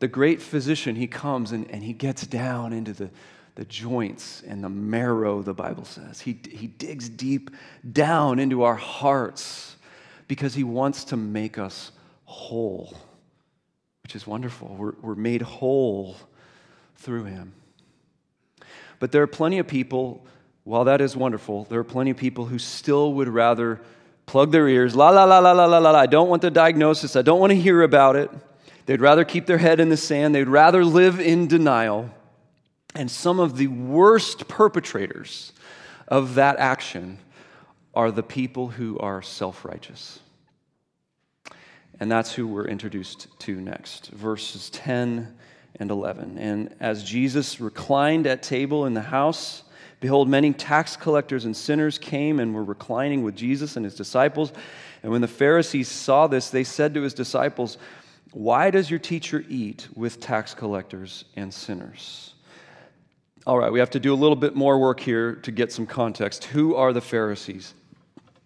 The 0.00 0.08
great 0.08 0.42
physician, 0.42 0.96
he 0.96 1.06
comes 1.06 1.52
and, 1.52 1.70
and 1.70 1.82
he 1.82 1.92
gets 1.92 2.26
down 2.26 2.72
into 2.72 2.92
the, 2.92 3.08
the 3.54 3.64
joints 3.66 4.42
and 4.46 4.62
the 4.62 4.68
marrow, 4.68 5.42
the 5.42 5.54
Bible 5.54 5.84
says. 5.84 6.20
He, 6.20 6.38
he 6.50 6.66
digs 6.66 7.08
deep 7.08 7.50
down 7.92 8.40
into 8.40 8.64
our 8.64 8.74
hearts 8.74 9.76
because 10.26 10.54
he 10.54 10.64
wants 10.64 11.04
to 11.04 11.16
make 11.16 11.56
us 11.56 11.92
whole 12.24 12.96
which 14.02 14.16
is 14.16 14.26
wonderful. 14.26 14.74
We're, 14.76 14.94
we're 15.00 15.14
made 15.14 15.42
whole 15.42 16.16
through 16.96 17.24
him. 17.24 17.52
But 18.98 19.12
there 19.12 19.22
are 19.22 19.28
plenty 19.28 19.58
of 19.58 19.66
people, 19.66 20.24
while 20.64 20.84
that 20.84 21.00
is 21.00 21.16
wonderful, 21.16 21.64
there 21.64 21.80
are 21.80 21.84
plenty 21.84 22.10
of 22.10 22.16
people 22.16 22.46
who 22.46 22.58
still 22.58 23.14
would 23.14 23.28
rather 23.28 23.80
plug 24.26 24.52
their 24.52 24.68
ears, 24.68 24.94
la 24.94 25.10
la 25.10 25.24
la 25.24 25.40
la 25.40 25.52
la 25.52 25.66
la 25.66 25.78
la, 25.78 25.98
I 25.98 26.06
don't 26.06 26.28
want 26.28 26.42
the 26.42 26.50
diagnosis, 26.50 27.16
I 27.16 27.22
don't 27.22 27.40
want 27.40 27.50
to 27.50 27.56
hear 27.56 27.82
about 27.82 28.16
it. 28.16 28.30
They'd 28.86 29.00
rather 29.00 29.24
keep 29.24 29.46
their 29.46 29.58
head 29.58 29.80
in 29.80 29.88
the 29.88 29.96
sand, 29.96 30.34
they'd 30.34 30.48
rather 30.48 30.84
live 30.84 31.20
in 31.20 31.48
denial. 31.48 32.10
And 32.94 33.10
some 33.10 33.40
of 33.40 33.56
the 33.56 33.68
worst 33.68 34.48
perpetrators 34.48 35.52
of 36.08 36.34
that 36.34 36.58
action 36.58 37.18
are 37.94 38.10
the 38.10 38.22
people 38.22 38.68
who 38.68 38.98
are 38.98 39.22
self 39.22 39.64
righteous. 39.64 40.20
And 42.02 42.10
that's 42.10 42.32
who 42.32 42.48
we're 42.48 42.66
introduced 42.66 43.28
to 43.38 43.60
next, 43.60 44.08
verses 44.08 44.70
10 44.70 45.36
and 45.76 45.88
11. 45.88 46.36
And 46.36 46.74
as 46.80 47.04
Jesus 47.04 47.60
reclined 47.60 48.26
at 48.26 48.42
table 48.42 48.86
in 48.86 48.94
the 48.94 49.02
house, 49.02 49.62
behold, 50.00 50.28
many 50.28 50.52
tax 50.52 50.96
collectors 50.96 51.44
and 51.44 51.56
sinners 51.56 51.98
came 51.98 52.40
and 52.40 52.56
were 52.56 52.64
reclining 52.64 53.22
with 53.22 53.36
Jesus 53.36 53.76
and 53.76 53.84
his 53.84 53.94
disciples. 53.94 54.52
And 55.04 55.12
when 55.12 55.20
the 55.20 55.28
Pharisees 55.28 55.86
saw 55.86 56.26
this, 56.26 56.50
they 56.50 56.64
said 56.64 56.92
to 56.94 57.02
his 57.02 57.14
disciples, 57.14 57.78
Why 58.32 58.70
does 58.70 58.90
your 58.90 58.98
teacher 58.98 59.44
eat 59.48 59.86
with 59.94 60.18
tax 60.18 60.54
collectors 60.54 61.26
and 61.36 61.54
sinners? 61.54 62.34
All 63.46 63.60
right, 63.60 63.70
we 63.70 63.78
have 63.78 63.90
to 63.90 64.00
do 64.00 64.12
a 64.12 64.16
little 64.18 64.34
bit 64.34 64.56
more 64.56 64.76
work 64.76 64.98
here 64.98 65.36
to 65.36 65.52
get 65.52 65.70
some 65.70 65.86
context. 65.86 66.46
Who 66.46 66.74
are 66.74 66.92
the 66.92 67.00
Pharisees? 67.00 67.74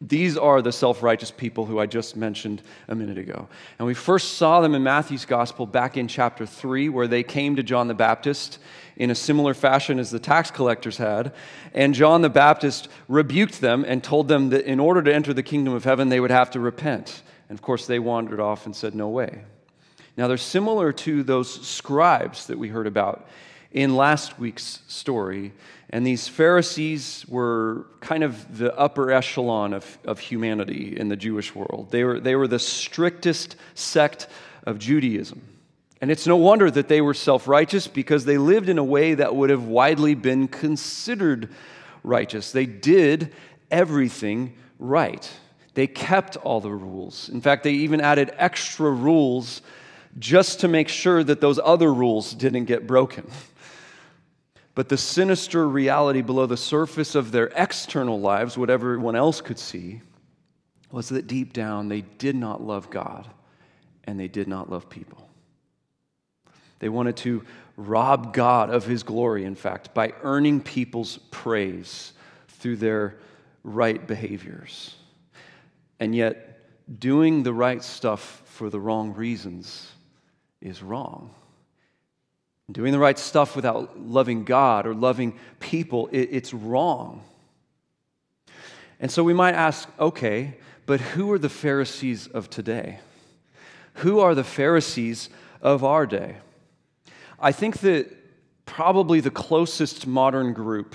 These 0.00 0.36
are 0.36 0.60
the 0.60 0.72
self 0.72 1.02
righteous 1.02 1.30
people 1.30 1.64
who 1.64 1.78
I 1.78 1.86
just 1.86 2.16
mentioned 2.16 2.60
a 2.88 2.94
minute 2.94 3.16
ago. 3.16 3.48
And 3.78 3.86
we 3.86 3.94
first 3.94 4.34
saw 4.34 4.60
them 4.60 4.74
in 4.74 4.82
Matthew's 4.82 5.24
gospel 5.24 5.64
back 5.64 5.96
in 5.96 6.06
chapter 6.06 6.44
3, 6.44 6.90
where 6.90 7.08
they 7.08 7.22
came 7.22 7.56
to 7.56 7.62
John 7.62 7.88
the 7.88 7.94
Baptist 7.94 8.58
in 8.96 9.10
a 9.10 9.14
similar 9.14 9.54
fashion 9.54 9.98
as 9.98 10.10
the 10.10 10.18
tax 10.18 10.50
collectors 10.50 10.98
had. 10.98 11.32
And 11.72 11.94
John 11.94 12.20
the 12.20 12.28
Baptist 12.28 12.88
rebuked 13.08 13.62
them 13.62 13.84
and 13.86 14.04
told 14.04 14.28
them 14.28 14.50
that 14.50 14.66
in 14.66 14.80
order 14.80 15.02
to 15.02 15.14
enter 15.14 15.32
the 15.32 15.42
kingdom 15.42 15.72
of 15.72 15.84
heaven, 15.84 16.10
they 16.10 16.20
would 16.20 16.30
have 16.30 16.50
to 16.50 16.60
repent. 16.60 17.22
And 17.48 17.58
of 17.58 17.62
course, 17.62 17.86
they 17.86 17.98
wandered 17.98 18.40
off 18.40 18.66
and 18.66 18.76
said, 18.76 18.94
No 18.94 19.08
way. 19.08 19.44
Now, 20.18 20.28
they're 20.28 20.36
similar 20.36 20.92
to 20.92 21.22
those 21.22 21.66
scribes 21.66 22.46
that 22.46 22.58
we 22.58 22.68
heard 22.68 22.86
about 22.86 23.26
in 23.72 23.96
last 23.96 24.38
week's 24.38 24.82
story 24.86 25.52
and 25.90 26.06
these 26.06 26.26
Pharisees 26.26 27.24
were 27.28 27.86
kind 28.00 28.24
of 28.24 28.58
the 28.58 28.76
upper 28.76 29.12
echelon 29.12 29.72
of, 29.72 29.98
of 30.04 30.18
humanity 30.18 30.96
in 30.96 31.08
the 31.08 31.16
Jewish 31.16 31.54
world. 31.54 31.90
They 31.90 32.02
were, 32.02 32.18
they 32.18 32.34
were 32.34 32.48
the 32.48 32.58
strictest 32.58 33.56
sect 33.74 34.26
of 34.64 34.78
Judaism. 34.78 35.42
And 36.00 36.10
it's 36.10 36.26
no 36.26 36.36
wonder 36.36 36.70
that 36.70 36.88
they 36.88 37.00
were 37.00 37.14
self 37.14 37.46
righteous 37.46 37.86
because 37.86 38.24
they 38.24 38.36
lived 38.36 38.68
in 38.68 38.78
a 38.78 38.84
way 38.84 39.14
that 39.14 39.34
would 39.34 39.50
have 39.50 39.64
widely 39.64 40.14
been 40.14 40.48
considered 40.48 41.50
righteous. 42.02 42.52
They 42.52 42.66
did 42.66 43.32
everything 43.70 44.56
right, 44.78 45.30
they 45.74 45.86
kept 45.86 46.36
all 46.36 46.60
the 46.60 46.70
rules. 46.70 47.28
In 47.28 47.40
fact, 47.40 47.62
they 47.62 47.72
even 47.72 48.00
added 48.00 48.32
extra 48.36 48.90
rules 48.90 49.62
just 50.18 50.60
to 50.60 50.68
make 50.68 50.88
sure 50.88 51.22
that 51.22 51.40
those 51.40 51.60
other 51.62 51.92
rules 51.92 52.34
didn't 52.34 52.64
get 52.64 52.86
broken. 52.86 53.30
But 54.76 54.90
the 54.90 54.98
sinister 54.98 55.66
reality 55.66 56.20
below 56.20 56.44
the 56.44 56.58
surface 56.58 57.14
of 57.14 57.32
their 57.32 57.46
external 57.56 58.20
lives, 58.20 58.58
what 58.58 58.68
everyone 58.68 59.16
else 59.16 59.40
could 59.40 59.58
see, 59.58 60.02
was 60.92 61.08
that 61.08 61.26
deep 61.26 61.54
down 61.54 61.88
they 61.88 62.02
did 62.02 62.36
not 62.36 62.62
love 62.62 62.90
God 62.90 63.26
and 64.04 64.20
they 64.20 64.28
did 64.28 64.46
not 64.46 64.70
love 64.70 64.90
people. 64.90 65.30
They 66.78 66.90
wanted 66.90 67.16
to 67.18 67.42
rob 67.78 68.34
God 68.34 68.68
of 68.68 68.84
his 68.84 69.02
glory, 69.02 69.44
in 69.44 69.54
fact, 69.54 69.94
by 69.94 70.12
earning 70.22 70.60
people's 70.60 71.20
praise 71.30 72.12
through 72.48 72.76
their 72.76 73.16
right 73.64 74.06
behaviors. 74.06 74.94
And 76.00 76.14
yet, 76.14 76.60
doing 77.00 77.42
the 77.42 77.54
right 77.54 77.82
stuff 77.82 78.42
for 78.44 78.68
the 78.68 78.78
wrong 78.78 79.14
reasons 79.14 79.90
is 80.60 80.82
wrong. 80.82 81.30
Doing 82.70 82.92
the 82.92 82.98
right 82.98 83.18
stuff 83.18 83.54
without 83.54 84.00
loving 84.00 84.44
God 84.44 84.86
or 84.86 84.94
loving 84.94 85.38
people, 85.60 86.08
it, 86.08 86.28
it's 86.32 86.52
wrong. 86.52 87.22
And 88.98 89.10
so 89.10 89.22
we 89.22 89.34
might 89.34 89.54
ask 89.54 89.88
okay, 90.00 90.56
but 90.84 91.00
who 91.00 91.30
are 91.32 91.38
the 91.38 91.48
Pharisees 91.48 92.26
of 92.26 92.50
today? 92.50 92.98
Who 93.94 94.20
are 94.20 94.34
the 94.34 94.44
Pharisees 94.44 95.30
of 95.62 95.84
our 95.84 96.06
day? 96.06 96.36
I 97.38 97.52
think 97.52 97.78
that 97.80 98.12
probably 98.66 99.20
the 99.20 99.30
closest 99.30 100.06
modern 100.06 100.52
group 100.52 100.94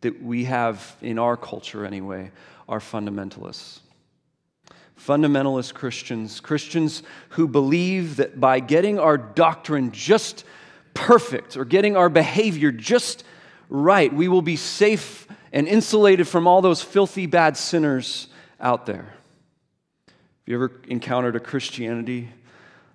that 0.00 0.22
we 0.22 0.44
have 0.44 0.96
in 1.00 1.18
our 1.18 1.36
culture, 1.36 1.86
anyway, 1.86 2.30
are 2.68 2.80
fundamentalists. 2.80 3.80
Fundamentalist 4.98 5.74
Christians, 5.74 6.40
Christians 6.40 7.02
who 7.30 7.48
believe 7.48 8.16
that 8.16 8.40
by 8.40 8.60
getting 8.60 8.98
our 8.98 9.16
doctrine 9.16 9.90
just 9.92 10.44
perfect 10.94 11.56
or 11.56 11.64
getting 11.64 11.96
our 11.96 12.08
behavior 12.08 12.72
just 12.72 13.24
right, 13.68 14.12
we 14.12 14.28
will 14.28 14.42
be 14.42 14.56
safe 14.56 15.26
and 15.52 15.68
insulated 15.68 16.28
from 16.28 16.46
all 16.46 16.62
those 16.62 16.82
filthy, 16.82 17.26
bad 17.26 17.56
sinners 17.56 18.28
out 18.60 18.86
there. 18.86 19.14
Have 20.06 20.46
you 20.46 20.54
ever 20.56 20.72
encountered 20.88 21.36
a 21.36 21.40
Christianity 21.40 22.28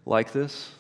like 0.06 0.32
this? 0.32 0.72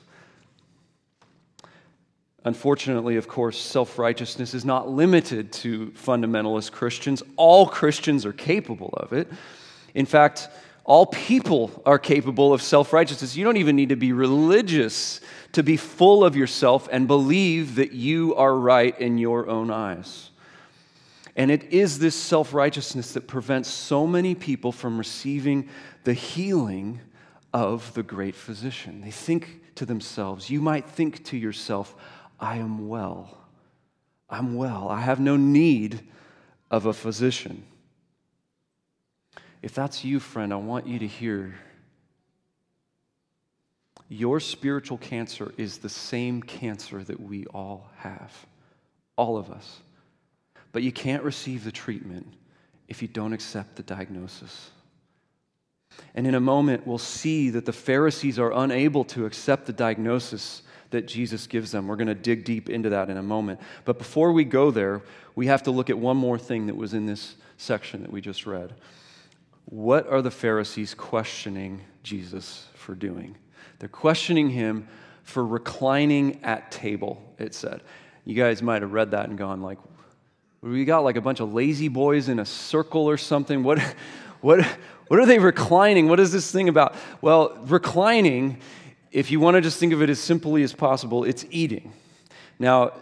Unfortunately, 2.43 3.17
of 3.17 3.27
course, 3.27 3.59
self 3.59 3.99
righteousness 3.99 4.53
is 4.53 4.63
not 4.63 4.87
limited 4.89 5.51
to 5.51 5.87
fundamentalist 5.87 6.71
Christians. 6.71 7.21
All 7.35 7.67
Christians 7.67 8.25
are 8.25 8.33
capable 8.33 8.93
of 8.93 9.11
it. 9.11 9.27
In 9.93 10.05
fact, 10.05 10.47
all 10.85 11.05
people 11.05 11.81
are 11.85 11.99
capable 11.99 12.53
of 12.53 12.61
self 12.61 12.93
righteousness. 12.93 13.35
You 13.35 13.43
don't 13.43 13.57
even 13.57 13.75
need 13.75 13.89
to 13.89 13.97
be 13.97 14.13
religious 14.13 15.19
to 15.53 15.63
be 15.63 15.77
full 15.77 16.23
of 16.23 16.35
yourself 16.35 16.87
and 16.91 17.07
believe 17.07 17.75
that 17.75 17.91
you 17.91 18.35
are 18.35 18.55
right 18.55 18.97
in 18.99 19.17
your 19.17 19.47
own 19.47 19.71
eyes. 19.71 20.29
And 21.35 21.51
it 21.51 21.71
is 21.71 21.99
this 21.99 22.15
self 22.15 22.53
righteousness 22.53 23.13
that 23.13 23.27
prevents 23.27 23.69
so 23.69 24.07
many 24.07 24.35
people 24.35 24.71
from 24.71 24.97
receiving 24.97 25.69
the 26.03 26.13
healing 26.13 26.99
of 27.53 27.93
the 27.93 28.03
great 28.03 28.35
physician. 28.35 29.01
They 29.01 29.11
think 29.11 29.61
to 29.75 29.85
themselves, 29.85 30.49
you 30.49 30.61
might 30.61 30.89
think 30.89 31.23
to 31.25 31.37
yourself, 31.37 31.95
I 32.39 32.57
am 32.57 32.87
well. 32.87 33.37
I'm 34.29 34.55
well. 34.55 34.89
I 34.89 35.01
have 35.01 35.19
no 35.19 35.37
need 35.37 36.01
of 36.69 36.85
a 36.85 36.93
physician. 36.93 37.63
If 39.61 39.73
that's 39.73 40.03
you, 40.03 40.19
friend, 40.19 40.51
I 40.51 40.57
want 40.57 40.87
you 40.87 40.99
to 40.99 41.07
hear 41.07 41.55
your 44.09 44.39
spiritual 44.39 44.97
cancer 44.97 45.53
is 45.57 45.79
the 45.79 45.89
same 45.89 46.41
cancer 46.41 47.03
that 47.03 47.19
we 47.19 47.45
all 47.47 47.89
have, 47.97 48.31
all 49.17 49.37
of 49.37 49.49
us. 49.49 49.79
But 50.71 50.83
you 50.83 50.91
can't 50.91 51.23
receive 51.23 51.63
the 51.63 51.71
treatment 51.71 52.27
if 52.87 53.01
you 53.01 53.07
don't 53.07 53.33
accept 53.33 53.75
the 53.75 53.83
diagnosis. 53.83 54.71
And 56.15 56.27
in 56.27 56.35
a 56.35 56.39
moment, 56.39 56.85
we'll 56.85 56.97
see 56.97 57.49
that 57.49 57.65
the 57.65 57.73
Pharisees 57.73 58.39
are 58.39 58.51
unable 58.53 59.03
to 59.05 59.25
accept 59.25 59.65
the 59.65 59.73
diagnosis 59.73 60.61
that 60.91 61.07
Jesus 61.07 61.47
gives 61.47 61.71
them. 61.71 61.87
We're 61.87 61.95
going 61.95 62.07
to 62.07 62.15
dig 62.15 62.45
deep 62.45 62.69
into 62.69 62.89
that 62.89 63.09
in 63.09 63.17
a 63.17 63.23
moment. 63.23 63.59
But 63.83 63.97
before 63.97 64.31
we 64.31 64.45
go 64.45 64.71
there, 64.71 65.01
we 65.35 65.47
have 65.47 65.63
to 65.63 65.71
look 65.71 65.89
at 65.89 65.97
one 65.97 66.17
more 66.17 66.37
thing 66.37 66.67
that 66.67 66.75
was 66.75 66.93
in 66.93 67.05
this 67.05 67.35
section 67.57 68.01
that 68.03 68.11
we 68.11 68.21
just 68.21 68.45
read. 68.45 68.73
What 69.65 70.07
are 70.07 70.21
the 70.21 70.31
Pharisees 70.31 70.93
questioning 70.93 71.81
Jesus 72.03 72.67
for 72.75 72.95
doing? 72.95 73.35
They're 73.79 73.89
questioning 73.89 74.49
him 74.49 74.87
for 75.23 75.45
reclining 75.45 76.43
at 76.43 76.71
table, 76.71 77.21
it 77.37 77.53
said. 77.53 77.81
You 78.25 78.35
guys 78.35 78.61
might 78.61 78.81
have 78.81 78.93
read 78.93 79.11
that 79.11 79.29
and 79.29 79.37
gone 79.37 79.61
like, 79.61 79.77
we 80.61 80.85
got 80.85 81.03
like 81.03 81.15
a 81.15 81.21
bunch 81.21 81.39
of 81.39 81.53
lazy 81.53 81.87
boys 81.87 82.29
in 82.29 82.39
a 82.39 82.45
circle 82.45 83.05
or 83.05 83.17
something. 83.17 83.63
What, 83.63 83.79
what, 84.41 84.65
what 85.07 85.19
are 85.19 85.25
they 85.25 85.39
reclining? 85.39 86.07
What 86.07 86.19
is 86.19 86.31
this 86.31 86.51
thing 86.51 86.69
about? 86.69 86.95
Well, 87.21 87.57
reclining, 87.65 88.59
if 89.11 89.31
you 89.31 89.39
want 89.39 89.55
to 89.55 89.61
just 89.61 89.79
think 89.79 89.93
of 89.93 90.01
it 90.01 90.09
as 90.09 90.19
simply 90.19 90.63
as 90.63 90.73
possible, 90.73 91.23
it's 91.23 91.45
eating. 91.51 91.93
Now, 92.59 92.93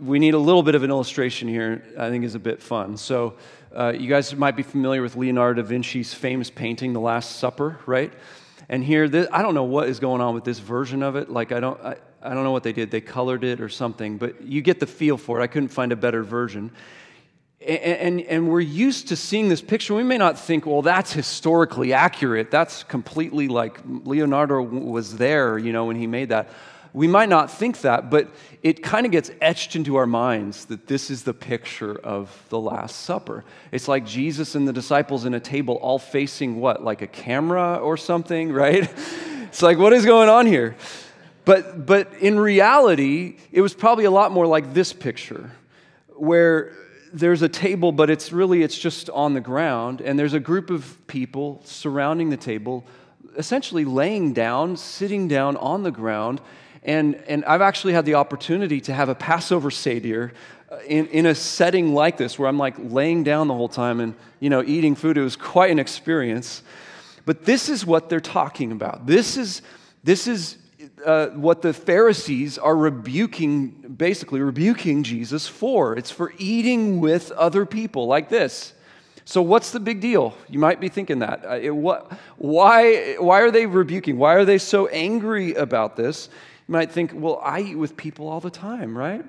we 0.00 0.18
need 0.18 0.34
a 0.34 0.38
little 0.38 0.62
bit 0.62 0.74
of 0.74 0.82
an 0.82 0.90
illustration 0.90 1.48
here, 1.48 1.84
I 1.98 2.08
think 2.08 2.24
is 2.24 2.34
a 2.34 2.38
bit 2.38 2.62
fun. 2.62 2.96
So, 2.96 3.34
uh, 3.74 3.92
you 3.96 4.08
guys 4.08 4.34
might 4.34 4.56
be 4.56 4.62
familiar 4.62 5.02
with 5.02 5.14
Leonardo 5.16 5.62
da 5.62 5.68
Vinci's 5.68 6.12
famous 6.12 6.50
painting, 6.50 6.92
The 6.92 7.00
Last 7.00 7.36
Supper, 7.36 7.78
right? 7.86 8.12
And 8.70 8.84
here, 8.84 9.08
this, 9.08 9.26
I 9.32 9.42
don't 9.42 9.54
know 9.54 9.64
what 9.64 9.88
is 9.88 9.98
going 9.98 10.20
on 10.20 10.32
with 10.32 10.44
this 10.44 10.60
version 10.60 11.02
of 11.02 11.16
it. 11.16 11.28
Like, 11.28 11.50
I 11.50 11.58
don't, 11.58 11.78
I, 11.82 11.96
I 12.22 12.32
don't 12.32 12.44
know 12.44 12.52
what 12.52 12.62
they 12.62 12.72
did. 12.72 12.88
They 12.88 13.00
colored 13.00 13.42
it 13.42 13.60
or 13.60 13.68
something, 13.68 14.16
but 14.16 14.42
you 14.42 14.62
get 14.62 14.78
the 14.78 14.86
feel 14.86 15.16
for 15.16 15.40
it. 15.40 15.42
I 15.42 15.48
couldn't 15.48 15.70
find 15.70 15.90
a 15.90 15.96
better 15.96 16.22
version. 16.22 16.70
And, 17.60 17.78
and, 17.78 18.20
and, 18.20 18.48
we're 18.48 18.60
used 18.60 19.08
to 19.08 19.16
seeing 19.16 19.48
this 19.48 19.60
picture. 19.60 19.92
We 19.92 20.04
may 20.04 20.18
not 20.18 20.38
think, 20.38 20.66
well, 20.66 20.82
that's 20.82 21.12
historically 21.12 21.92
accurate. 21.92 22.52
That's 22.52 22.84
completely 22.84 23.48
like 23.48 23.80
Leonardo 23.84 24.62
was 24.62 25.16
there, 25.16 25.58
you 25.58 25.72
know, 25.72 25.86
when 25.86 25.96
he 25.96 26.06
made 26.06 26.28
that. 26.28 26.48
We 26.92 27.06
might 27.06 27.28
not 27.28 27.50
think 27.50 27.82
that, 27.82 28.10
but 28.10 28.28
it 28.62 28.82
kind 28.82 29.06
of 29.06 29.12
gets 29.12 29.30
etched 29.40 29.76
into 29.76 29.96
our 29.96 30.06
minds 30.06 30.64
that 30.66 30.86
this 30.86 31.10
is 31.10 31.22
the 31.22 31.32
picture 31.32 31.96
of 31.98 32.44
the 32.48 32.58
Last 32.58 33.02
Supper. 33.02 33.44
It's 33.70 33.88
like 33.88 34.04
Jesus 34.04 34.54
and 34.54 34.66
the 34.66 34.72
disciples 34.72 35.24
in 35.24 35.34
a 35.34 35.40
table 35.40 35.74
all 35.76 35.98
facing 35.98 36.60
what? 36.60 36.82
Like 36.82 37.02
a 37.02 37.06
camera 37.06 37.76
or 37.76 37.96
something, 37.96 38.52
right? 38.52 38.90
It's 39.44 39.62
like, 39.62 39.78
what 39.78 39.92
is 39.92 40.04
going 40.04 40.28
on 40.28 40.46
here? 40.46 40.76
But, 41.44 41.86
but 41.86 42.12
in 42.20 42.38
reality, 42.38 43.38
it 43.50 43.60
was 43.60 43.74
probably 43.74 44.04
a 44.04 44.10
lot 44.10 44.32
more 44.32 44.46
like 44.46 44.74
this 44.74 44.92
picture, 44.92 45.50
where 46.08 46.72
there's 47.12 47.42
a 47.42 47.48
table, 47.48 47.92
but 47.92 48.10
it's 48.10 48.32
really, 48.32 48.62
it's 48.62 48.78
just 48.78 49.10
on 49.10 49.34
the 49.34 49.40
ground, 49.40 50.00
and 50.00 50.18
there's 50.18 50.34
a 50.34 50.40
group 50.40 50.70
of 50.70 50.98
people 51.06 51.60
surrounding 51.64 52.30
the 52.30 52.36
table, 52.36 52.84
essentially 53.36 53.84
laying 53.84 54.32
down, 54.32 54.76
sitting 54.76 55.28
down 55.28 55.56
on 55.56 55.82
the 55.82 55.90
ground, 55.90 56.40
and, 56.82 57.16
and 57.28 57.44
I've 57.44 57.60
actually 57.60 57.92
had 57.92 58.06
the 58.06 58.14
opportunity 58.14 58.80
to 58.82 58.94
have 58.94 59.08
a 59.08 59.14
Passover 59.14 59.70
Seder 59.70 60.32
uh, 60.70 60.78
in, 60.86 61.06
in 61.08 61.26
a 61.26 61.34
setting 61.34 61.94
like 61.94 62.16
this, 62.16 62.38
where 62.38 62.48
I'm 62.48 62.58
like 62.58 62.76
laying 62.78 63.22
down 63.22 63.48
the 63.48 63.54
whole 63.54 63.68
time 63.68 64.00
and, 64.00 64.14
you 64.40 64.48
know, 64.48 64.62
eating 64.62 64.94
food. 64.94 65.18
It 65.18 65.22
was 65.22 65.36
quite 65.36 65.70
an 65.70 65.78
experience. 65.78 66.62
But 67.26 67.44
this 67.44 67.68
is 67.68 67.84
what 67.84 68.08
they're 68.08 68.20
talking 68.20 68.72
about. 68.72 69.06
This 69.06 69.36
is, 69.36 69.62
this 70.04 70.26
is 70.26 70.56
uh, 71.04 71.28
what 71.28 71.60
the 71.60 71.72
Pharisees 71.72 72.56
are 72.56 72.76
rebuking, 72.76 73.68
basically 73.96 74.40
rebuking 74.40 75.02
Jesus 75.02 75.46
for. 75.46 75.96
It's 75.96 76.10
for 76.10 76.32
eating 76.38 77.00
with 77.00 77.30
other 77.32 77.66
people 77.66 78.06
like 78.06 78.30
this. 78.30 78.72
So, 79.26 79.42
what's 79.42 79.70
the 79.70 79.80
big 79.80 80.00
deal? 80.00 80.34
You 80.48 80.58
might 80.58 80.80
be 80.80 80.88
thinking 80.88 81.20
that. 81.20 81.44
Uh, 81.44 81.58
it, 81.60 81.70
what, 81.70 82.10
why, 82.36 83.16
why 83.18 83.42
are 83.42 83.50
they 83.50 83.66
rebuking? 83.66 84.18
Why 84.18 84.34
are 84.34 84.44
they 84.44 84.58
so 84.58 84.88
angry 84.88 85.54
about 85.54 85.96
this? 85.96 86.30
You 86.70 86.74
might 86.74 86.92
think, 86.92 87.10
well, 87.12 87.40
I 87.42 87.62
eat 87.62 87.74
with 87.74 87.96
people 87.96 88.28
all 88.28 88.38
the 88.38 88.48
time, 88.48 88.96
right? 88.96 89.24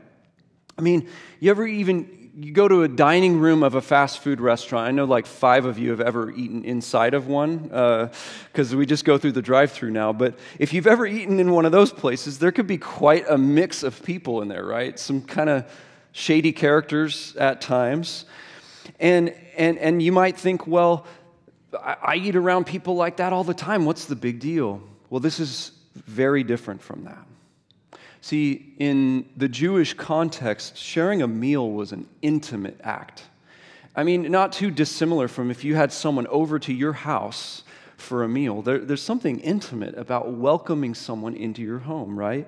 I 0.78 0.82
mean, 0.84 1.10
you 1.40 1.50
ever 1.50 1.66
even 1.66 2.30
you 2.36 2.52
go 2.52 2.68
to 2.68 2.84
a 2.84 2.88
dining 2.88 3.40
room 3.40 3.64
of 3.64 3.74
a 3.74 3.82
fast 3.82 4.20
food 4.20 4.40
restaurant. 4.40 4.88
I 4.88 4.92
know 4.92 5.06
like 5.06 5.26
five 5.26 5.66
of 5.66 5.80
you 5.80 5.90
have 5.90 6.02
ever 6.02 6.30
eaten 6.30 6.64
inside 6.64 7.16
of 7.16 7.26
one 7.26 7.64
because 7.64 8.74
uh, 8.76 8.78
we 8.78 8.86
just 8.86 9.06
go 9.06 9.18
through 9.18 9.32
the 9.32 9.42
drive 9.42 9.72
through 9.72 9.90
now. 9.90 10.14
But 10.14 10.38
if 10.60 10.72
you've 10.72 10.86
ever 10.86 11.08
eaten 11.08 11.40
in 11.40 11.50
one 11.50 11.66
of 11.66 11.72
those 11.72 11.92
places, 11.92 12.38
there 12.38 12.52
could 12.52 12.68
be 12.68 12.78
quite 12.78 13.28
a 13.28 13.40
mix 13.40 13.82
of 13.82 14.04
people 14.04 14.44
in 14.44 14.48
there, 14.48 14.64
right? 14.64 15.00
Some 15.00 15.24
kind 15.24 15.50
of 15.50 15.66
shady 16.12 16.52
characters 16.52 17.36
at 17.38 17.60
times. 17.60 18.26
And, 19.00 19.34
and, 19.58 19.80
and 19.80 20.00
you 20.00 20.12
might 20.12 20.38
think, 20.38 20.68
well, 20.68 21.08
I, 21.74 21.96
I 22.04 22.16
eat 22.18 22.36
around 22.36 22.68
people 22.68 22.98
like 22.98 23.18
that 23.18 23.34
all 23.34 23.44
the 23.44 23.56
time. 23.56 23.86
What's 23.86 24.06
the 24.06 24.16
big 24.16 24.40
deal? 24.40 24.84
Well, 25.10 25.22
this 25.22 25.40
is 25.40 25.72
very 25.96 26.44
different 26.44 26.82
from 26.82 27.04
that. 27.04 27.26
See, 28.22 28.74
in 28.78 29.26
the 29.36 29.50
Jewish 29.50 29.94
context, 29.94 30.78
sharing 30.78 31.22
a 31.22 31.28
meal 31.28 31.72
was 31.72 31.92
an 31.92 32.08
intimate 32.22 32.80
act. 32.84 33.24
I 33.96 34.04
mean, 34.04 34.32
not 34.32 34.54
too 34.54 34.72
dissimilar 34.72 35.28
from 35.28 35.52
if 35.52 35.64
you 35.64 35.76
had 35.76 35.92
someone 35.92 36.28
over 36.28 36.60
to 36.60 36.74
your 36.74 36.94
house 36.94 37.64
for 37.98 38.24
a 38.24 38.30
meal. 38.30 38.62
There, 38.62 38.78
there's 38.78 39.02
something 39.02 39.40
intimate 39.40 39.98
about 39.98 40.32
welcoming 40.32 40.94
someone 40.94 41.36
into 41.36 41.62
your 41.62 41.80
home, 41.80 42.18
right? 42.18 42.48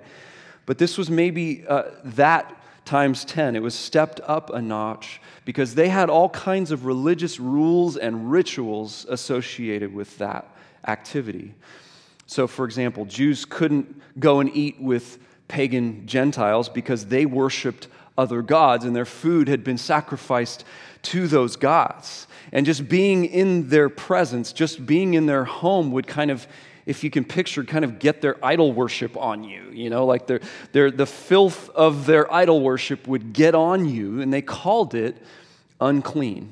But 0.65 0.77
this 0.77 0.97
was 0.97 1.09
maybe 1.09 1.65
uh, 1.67 1.83
that 2.03 2.55
times 2.85 3.25
10. 3.25 3.55
It 3.55 3.61
was 3.61 3.75
stepped 3.75 4.19
up 4.25 4.51
a 4.51 4.61
notch 4.61 5.21
because 5.45 5.75
they 5.75 5.89
had 5.89 6.09
all 6.09 6.29
kinds 6.29 6.71
of 6.71 6.85
religious 6.85 7.39
rules 7.39 7.97
and 7.97 8.31
rituals 8.31 9.05
associated 9.09 9.93
with 9.93 10.17
that 10.19 10.47
activity. 10.87 11.53
So, 12.33 12.47
for 12.47 12.65
example, 12.65 13.05
Jews 13.05 13.45
couldn't 13.45 14.01
go 14.19 14.39
and 14.39 14.49
eat 14.55 14.81
with 14.81 15.19
pagan 15.47 16.07
Gentiles 16.07 16.67
because 16.67 17.05
they 17.05 17.27
worshiped 17.27 17.87
other 18.17 18.41
gods 18.41 18.85
and 18.85 18.95
their 18.95 19.05
food 19.05 19.47
had 19.47 19.63
been 19.63 19.77
sacrificed 19.77 20.65
to 21.03 21.27
those 21.27 21.57
gods. 21.57 22.25
And 22.51 22.65
just 22.65 22.89
being 22.89 23.25
in 23.25 23.69
their 23.69 23.87
presence, 23.87 24.51
just 24.51 24.83
being 24.83 25.13
in 25.13 25.27
their 25.27 25.45
home 25.45 25.91
would 25.91 26.07
kind 26.07 26.31
of, 26.31 26.47
if 26.87 27.03
you 27.03 27.11
can 27.11 27.23
picture, 27.23 27.63
kind 27.63 27.85
of 27.85 27.99
get 27.99 28.19
their 28.21 28.43
idol 28.43 28.73
worship 28.73 29.15
on 29.15 29.43
you. 29.43 29.69
You 29.71 29.91
know, 29.91 30.07
like 30.07 30.25
their, 30.25 30.41
their, 30.71 30.89
the 30.89 31.05
filth 31.05 31.69
of 31.69 32.07
their 32.07 32.33
idol 32.33 32.61
worship 32.61 33.07
would 33.07 33.33
get 33.33 33.53
on 33.53 33.87
you, 33.87 34.21
and 34.21 34.33
they 34.33 34.41
called 34.41 34.95
it 34.95 35.17
unclean. 35.79 36.51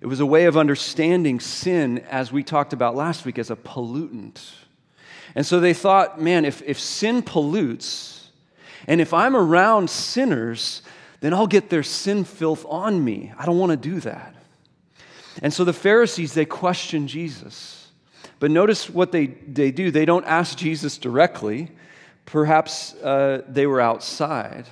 It 0.00 0.06
was 0.06 0.20
a 0.20 0.26
way 0.26 0.44
of 0.44 0.56
understanding 0.56 1.40
sin, 1.40 1.98
as 1.98 2.30
we 2.30 2.44
talked 2.44 2.72
about 2.72 2.94
last 2.94 3.24
week, 3.24 3.40
as 3.40 3.50
a 3.50 3.56
pollutant 3.56 4.40
and 5.34 5.44
so 5.44 5.60
they 5.60 5.74
thought, 5.74 6.20
man, 6.20 6.44
if, 6.44 6.62
if 6.62 6.78
sin 6.78 7.22
pollutes, 7.22 8.28
and 8.86 9.00
if 9.00 9.12
I'm 9.12 9.34
around 9.34 9.90
sinners, 9.90 10.82
then 11.20 11.32
I'll 11.32 11.46
get 11.46 11.70
their 11.70 11.82
sin 11.82 12.24
filth 12.24 12.66
on 12.68 13.02
me. 13.02 13.32
I 13.38 13.46
don't 13.46 13.58
want 13.58 13.70
to 13.70 13.76
do 13.76 14.00
that. 14.00 14.34
And 15.42 15.52
so 15.52 15.64
the 15.64 15.72
Pharisees, 15.72 16.34
they 16.34 16.44
question 16.44 17.08
Jesus. 17.08 17.88
But 18.38 18.50
notice 18.50 18.90
what 18.90 19.10
they, 19.10 19.26
they 19.26 19.70
do. 19.70 19.90
They 19.90 20.04
don't 20.04 20.24
ask 20.26 20.56
Jesus 20.56 20.98
directly. 20.98 21.70
Perhaps 22.26 22.94
uh, 22.94 23.42
they 23.48 23.66
were 23.66 23.80
outside. 23.80 24.66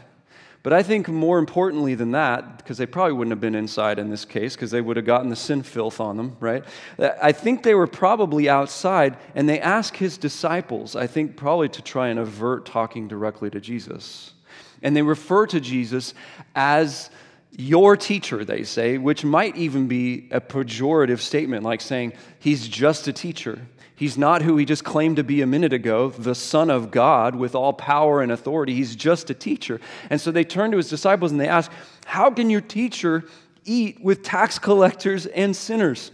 But 0.62 0.72
I 0.72 0.84
think 0.84 1.08
more 1.08 1.38
importantly 1.38 1.96
than 1.96 2.12
that, 2.12 2.58
because 2.58 2.78
they 2.78 2.86
probably 2.86 3.14
wouldn't 3.14 3.32
have 3.32 3.40
been 3.40 3.56
inside 3.56 3.98
in 3.98 4.10
this 4.10 4.24
case, 4.24 4.54
because 4.54 4.70
they 4.70 4.80
would 4.80 4.96
have 4.96 5.04
gotten 5.04 5.28
the 5.28 5.36
sin 5.36 5.64
filth 5.64 6.00
on 6.00 6.16
them, 6.16 6.36
right? 6.38 6.64
I 7.00 7.32
think 7.32 7.64
they 7.64 7.74
were 7.74 7.88
probably 7.88 8.48
outside, 8.48 9.16
and 9.34 9.48
they 9.48 9.58
asked 9.58 9.96
his 9.96 10.16
disciples, 10.16 10.94
I 10.94 11.08
think 11.08 11.36
probably 11.36 11.68
to 11.70 11.82
try 11.82 12.08
and 12.08 12.20
avert 12.20 12.64
talking 12.64 13.08
directly 13.08 13.50
to 13.50 13.60
Jesus. 13.60 14.34
And 14.82 14.96
they 14.96 15.02
refer 15.02 15.46
to 15.48 15.60
Jesus 15.60 16.14
as 16.54 17.10
your 17.50 17.96
teacher, 17.96 18.44
they 18.44 18.62
say, 18.62 18.98
which 18.98 19.24
might 19.24 19.56
even 19.56 19.88
be 19.88 20.28
a 20.30 20.40
pejorative 20.40 21.18
statement, 21.18 21.64
like 21.64 21.80
saying, 21.80 22.12
he's 22.38 22.68
just 22.68 23.08
a 23.08 23.12
teacher. 23.12 23.58
He's 23.94 24.18
not 24.18 24.42
who 24.42 24.56
he 24.56 24.64
just 24.64 24.84
claimed 24.84 25.16
to 25.16 25.24
be 25.24 25.42
a 25.42 25.46
minute 25.46 25.72
ago, 25.72 26.10
the 26.10 26.34
Son 26.34 26.70
of 26.70 26.90
God 26.90 27.36
with 27.36 27.54
all 27.54 27.72
power 27.72 28.22
and 28.22 28.32
authority. 28.32 28.74
He's 28.74 28.96
just 28.96 29.30
a 29.30 29.34
teacher. 29.34 29.80
And 30.10 30.20
so 30.20 30.30
they 30.30 30.44
turn 30.44 30.70
to 30.72 30.76
his 30.76 30.88
disciples 30.88 31.30
and 31.30 31.40
they 31.40 31.48
ask, 31.48 31.70
How 32.06 32.30
can 32.30 32.50
your 32.50 32.60
teacher 32.60 33.24
eat 33.64 34.02
with 34.02 34.22
tax 34.22 34.58
collectors 34.58 35.26
and 35.26 35.54
sinners? 35.54 36.10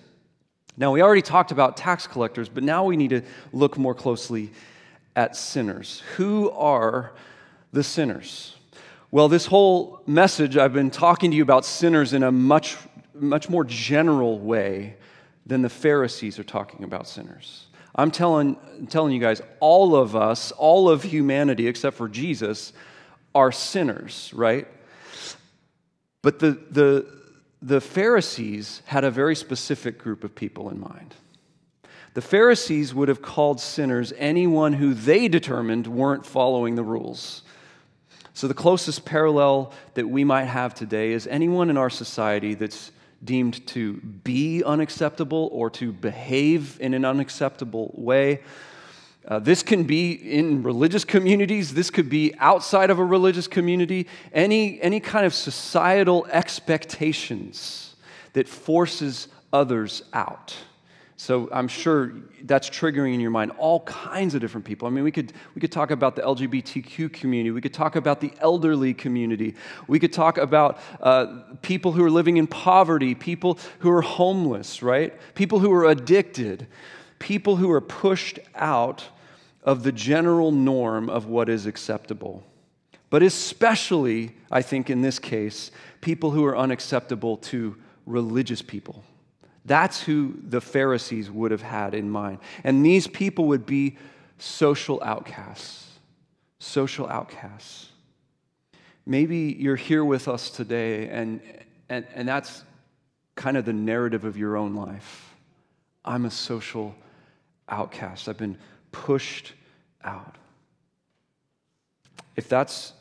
Now, 0.76 0.92
we 0.92 1.02
already 1.02 1.22
talked 1.22 1.50
about 1.50 1.76
tax 1.76 2.06
collectors, 2.06 2.48
but 2.48 2.62
now 2.62 2.84
we 2.84 2.96
need 2.96 3.10
to 3.10 3.22
look 3.52 3.78
more 3.78 3.94
closely 3.94 4.50
at 5.16 5.34
sinners. 5.34 6.02
Who 6.16 6.50
are 6.50 7.12
the 7.72 7.82
sinners? 7.82 8.54
Well, 9.10 9.28
this 9.28 9.46
whole 9.46 10.02
message, 10.06 10.56
I've 10.56 10.74
been 10.74 10.90
talking 10.90 11.30
to 11.30 11.36
you 11.36 11.42
about 11.42 11.64
sinners 11.64 12.12
in 12.12 12.22
a 12.22 12.30
much, 12.30 12.76
much 13.14 13.48
more 13.48 13.64
general 13.64 14.38
way 14.38 14.96
than 15.46 15.62
the 15.62 15.70
Pharisees 15.70 16.38
are 16.38 16.44
talking 16.44 16.84
about 16.84 17.08
sinners. 17.08 17.67
I'm 17.98 18.12
telling, 18.12 18.56
telling 18.88 19.12
you 19.12 19.18
guys, 19.18 19.42
all 19.58 19.96
of 19.96 20.14
us, 20.14 20.52
all 20.52 20.88
of 20.88 21.02
humanity 21.02 21.66
except 21.66 21.96
for 21.96 22.08
Jesus, 22.08 22.72
are 23.34 23.50
sinners, 23.50 24.32
right? 24.32 24.68
But 26.22 26.38
the, 26.38 26.52
the, 26.70 27.06
the 27.60 27.80
Pharisees 27.80 28.82
had 28.86 29.02
a 29.02 29.10
very 29.10 29.34
specific 29.34 29.98
group 29.98 30.22
of 30.22 30.36
people 30.36 30.70
in 30.70 30.78
mind. 30.78 31.16
The 32.14 32.22
Pharisees 32.22 32.94
would 32.94 33.08
have 33.08 33.20
called 33.20 33.60
sinners 33.60 34.12
anyone 34.16 34.74
who 34.74 34.94
they 34.94 35.26
determined 35.26 35.88
weren't 35.88 36.24
following 36.24 36.76
the 36.76 36.84
rules. 36.84 37.42
So, 38.32 38.46
the 38.46 38.54
closest 38.54 39.04
parallel 39.04 39.72
that 39.94 40.08
we 40.08 40.22
might 40.22 40.44
have 40.44 40.72
today 40.72 41.10
is 41.12 41.26
anyone 41.26 41.70
in 41.70 41.76
our 41.76 41.90
society 41.90 42.54
that's 42.54 42.92
deemed 43.24 43.66
to 43.68 43.94
be 43.94 44.62
unacceptable 44.64 45.48
or 45.52 45.70
to 45.70 45.92
behave 45.92 46.80
in 46.80 46.94
an 46.94 47.04
unacceptable 47.04 47.92
way. 47.94 48.40
Uh, 49.26 49.38
this 49.38 49.62
can 49.62 49.84
be 49.84 50.12
in 50.12 50.62
religious 50.62 51.04
communities, 51.04 51.74
this 51.74 51.90
could 51.90 52.08
be 52.08 52.34
outside 52.38 52.88
of 52.88 52.98
a 52.98 53.04
religious 53.04 53.46
community, 53.46 54.06
any, 54.32 54.80
any 54.80 55.00
kind 55.00 55.26
of 55.26 55.34
societal 55.34 56.26
expectations 56.30 57.96
that 58.32 58.48
forces 58.48 59.28
others 59.52 60.02
out. 60.12 60.56
So 61.20 61.48
I'm 61.50 61.66
sure 61.66 62.12
that's 62.44 62.70
triggering 62.70 63.12
in 63.12 63.18
your 63.18 63.32
mind 63.32 63.50
all 63.58 63.80
kinds 63.80 64.36
of 64.36 64.40
different 64.40 64.64
people. 64.64 64.86
I 64.86 64.92
mean, 64.92 65.02
we 65.02 65.10
could, 65.10 65.32
we 65.52 65.60
could 65.60 65.72
talk 65.72 65.90
about 65.90 66.14
the 66.14 66.22
LGBTQ 66.22 67.12
community. 67.12 67.50
We 67.50 67.60
could 67.60 67.74
talk 67.74 67.96
about 67.96 68.20
the 68.20 68.32
elderly 68.38 68.94
community. 68.94 69.56
We 69.88 69.98
could 69.98 70.12
talk 70.12 70.38
about 70.38 70.78
uh, 71.00 71.40
people 71.60 71.90
who 71.90 72.04
are 72.04 72.10
living 72.10 72.36
in 72.36 72.46
poverty, 72.46 73.16
people 73.16 73.58
who 73.80 73.90
are 73.90 74.00
homeless, 74.00 74.80
right? 74.80 75.12
People 75.34 75.58
who 75.58 75.72
are 75.72 75.86
addicted, 75.86 76.68
people 77.18 77.56
who 77.56 77.68
are 77.72 77.80
pushed 77.80 78.38
out 78.54 79.04
of 79.64 79.82
the 79.82 79.90
general 79.90 80.52
norm 80.52 81.10
of 81.10 81.26
what 81.26 81.48
is 81.48 81.66
acceptable. 81.66 82.44
But 83.10 83.24
especially, 83.24 84.36
I 84.52 84.62
think 84.62 84.88
in 84.88 85.02
this 85.02 85.18
case, 85.18 85.72
people 86.00 86.30
who 86.30 86.44
are 86.44 86.56
unacceptable 86.56 87.38
to 87.38 87.74
religious 88.06 88.62
people. 88.62 89.02
That's 89.68 90.02
who 90.02 90.34
the 90.42 90.60
Pharisees 90.60 91.30
would 91.30 91.50
have 91.52 91.62
had 91.62 91.94
in 91.94 92.10
mind. 92.10 92.38
And 92.64 92.84
these 92.84 93.06
people 93.06 93.46
would 93.46 93.66
be 93.66 93.96
social 94.38 95.00
outcasts. 95.04 95.84
social 96.58 97.08
outcasts. 97.08 97.90
Maybe 99.06 99.56
you're 99.58 99.76
here 99.76 100.04
with 100.04 100.28
us 100.28 100.50
today, 100.50 101.08
and, 101.08 101.40
and, 101.88 102.06
and 102.14 102.28
that's 102.28 102.62
kind 103.36 103.56
of 103.56 103.64
the 103.64 103.72
narrative 103.72 104.24
of 104.24 104.36
your 104.36 104.56
own 104.56 104.74
life. 104.74 105.34
I'm 106.04 106.24
a 106.24 106.30
social 106.30 106.94
outcast, 107.68 108.28
I've 108.28 108.38
been 108.38 108.58
pushed 108.92 109.52
out. 110.02 110.36
If 112.36 112.48
that's 112.48 112.92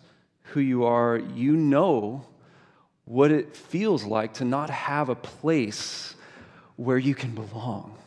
who 0.43 0.59
you 0.59 0.85
are, 0.85 1.17
you 1.17 1.55
know 1.55 2.25
what 3.05 3.31
it 3.31 3.55
feels 3.55 4.03
like 4.03 4.35
to 4.35 4.45
not 4.45 4.69
have 4.69 5.09
a 5.09 5.15
place 5.15 6.15
where 6.77 6.97
you 6.97 7.13
can 7.13 7.35
belong. 7.35 7.97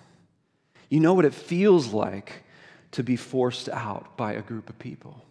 You 0.89 1.01
know 1.01 1.15
what 1.15 1.25
it 1.25 1.35
feels 1.35 1.93
like 1.93 2.43
to 2.93 3.03
be 3.03 3.17
forced 3.17 3.69
out 3.69 4.17
by 4.17 4.33
a 4.33 4.43
group 4.43 4.71
of 4.71 4.79
people. 4.79 5.23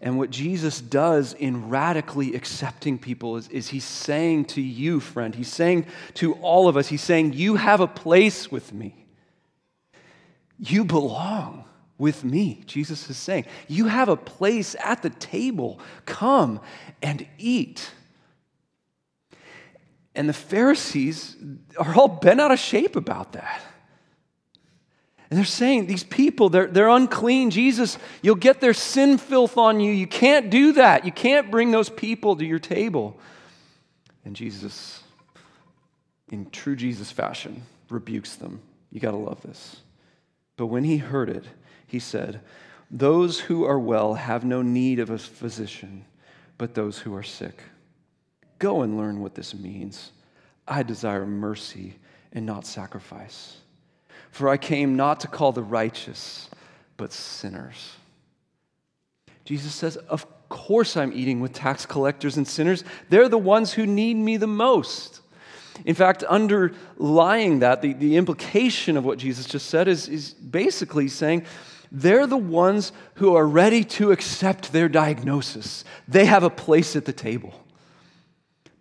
And 0.00 0.18
what 0.18 0.30
Jesus 0.30 0.80
does 0.80 1.32
in 1.32 1.70
radically 1.70 2.34
accepting 2.34 2.98
people 2.98 3.36
is, 3.36 3.48
is, 3.48 3.68
he's 3.68 3.84
saying 3.84 4.46
to 4.46 4.60
you, 4.60 5.00
friend, 5.00 5.34
he's 5.34 5.52
saying 5.52 5.86
to 6.14 6.34
all 6.34 6.68
of 6.68 6.76
us, 6.76 6.88
he's 6.88 7.02
saying, 7.02 7.32
You 7.32 7.56
have 7.56 7.80
a 7.80 7.86
place 7.86 8.50
with 8.50 8.74
me. 8.74 9.06
You 10.58 10.84
belong 10.84 11.64
with 11.96 12.24
me. 12.24 12.62
Jesus 12.66 13.08
is 13.08 13.16
saying, 13.16 13.46
You 13.68 13.86
have 13.86 14.10
a 14.10 14.16
place 14.16 14.76
at 14.84 15.02
the 15.02 15.10
table. 15.10 15.80
Come 16.04 16.60
and 17.00 17.26
eat. 17.38 17.90
And 20.16 20.28
the 20.28 20.32
Pharisees 20.32 21.36
are 21.78 21.94
all 21.94 22.08
bent 22.08 22.40
out 22.40 22.50
of 22.50 22.58
shape 22.58 22.96
about 22.96 23.34
that. 23.34 23.60
And 25.28 25.36
they're 25.36 25.44
saying, 25.44 25.86
these 25.86 26.04
people, 26.04 26.48
they're, 26.48 26.68
they're 26.68 26.88
unclean. 26.88 27.50
Jesus, 27.50 27.98
you'll 28.22 28.36
get 28.36 28.60
their 28.60 28.72
sin 28.72 29.18
filth 29.18 29.58
on 29.58 29.78
you. 29.78 29.92
You 29.92 30.06
can't 30.06 30.50
do 30.50 30.72
that. 30.72 31.04
You 31.04 31.12
can't 31.12 31.50
bring 31.50 31.70
those 31.70 31.90
people 31.90 32.34
to 32.36 32.44
your 32.44 32.60
table. 32.60 33.18
And 34.24 34.34
Jesus, 34.34 35.02
in 36.30 36.48
true 36.50 36.76
Jesus 36.76 37.12
fashion, 37.12 37.62
rebukes 37.90 38.36
them. 38.36 38.62
You 38.90 39.00
got 39.00 39.10
to 39.10 39.16
love 39.18 39.42
this. 39.42 39.80
But 40.56 40.66
when 40.66 40.84
he 40.84 40.96
heard 40.96 41.28
it, 41.28 41.44
he 41.86 41.98
said, 41.98 42.40
Those 42.90 43.40
who 43.40 43.64
are 43.64 43.78
well 43.78 44.14
have 44.14 44.44
no 44.44 44.62
need 44.62 45.00
of 45.00 45.10
a 45.10 45.18
physician, 45.18 46.06
but 46.56 46.74
those 46.74 47.00
who 47.00 47.14
are 47.14 47.22
sick. 47.22 47.62
Go 48.58 48.82
and 48.82 48.96
learn 48.96 49.20
what 49.20 49.34
this 49.34 49.54
means. 49.54 50.12
I 50.66 50.82
desire 50.82 51.26
mercy 51.26 51.96
and 52.32 52.46
not 52.46 52.66
sacrifice 52.66 53.58
for 54.36 54.50
I 54.50 54.58
came 54.58 54.96
not 54.96 55.20
to 55.20 55.28
call 55.28 55.52
the 55.52 55.62
righteous, 55.62 56.50
but 56.98 57.10
sinners. 57.10 57.94
Jesus 59.46 59.74
says, 59.74 59.96
Of 59.96 60.26
course 60.50 60.94
I'm 60.94 61.10
eating 61.14 61.40
with 61.40 61.54
tax 61.54 61.86
collectors 61.86 62.36
and 62.36 62.46
sinners. 62.46 62.84
They're 63.08 63.30
the 63.30 63.38
ones 63.38 63.72
who 63.72 63.86
need 63.86 64.14
me 64.14 64.36
the 64.36 64.46
most. 64.46 65.22
In 65.86 65.94
fact, 65.94 66.22
underlying 66.22 67.60
that, 67.60 67.80
the, 67.80 67.94
the 67.94 68.16
implication 68.16 68.98
of 68.98 69.06
what 69.06 69.18
Jesus 69.18 69.46
just 69.46 69.70
said 69.70 69.88
is, 69.88 70.06
is 70.06 70.34
basically 70.34 71.08
saying, 71.08 71.46
they're 71.90 72.26
the 72.26 72.36
ones 72.36 72.92
who 73.14 73.36
are 73.36 73.46
ready 73.46 73.84
to 73.84 74.12
accept 74.12 74.70
their 74.70 74.88
diagnosis. 74.88 75.82
They 76.08 76.26
have 76.26 76.42
a 76.42 76.50
place 76.50 76.94
at 76.94 77.06
the 77.06 77.12
table. 77.12 77.54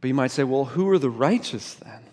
But 0.06 0.10
you 0.10 0.14
might 0.14 0.30
say, 0.30 0.44
well, 0.44 0.66
who 0.66 0.88
are 0.92 1.00
the 1.00 1.10
righteous 1.10 1.74
then? 1.74 2.04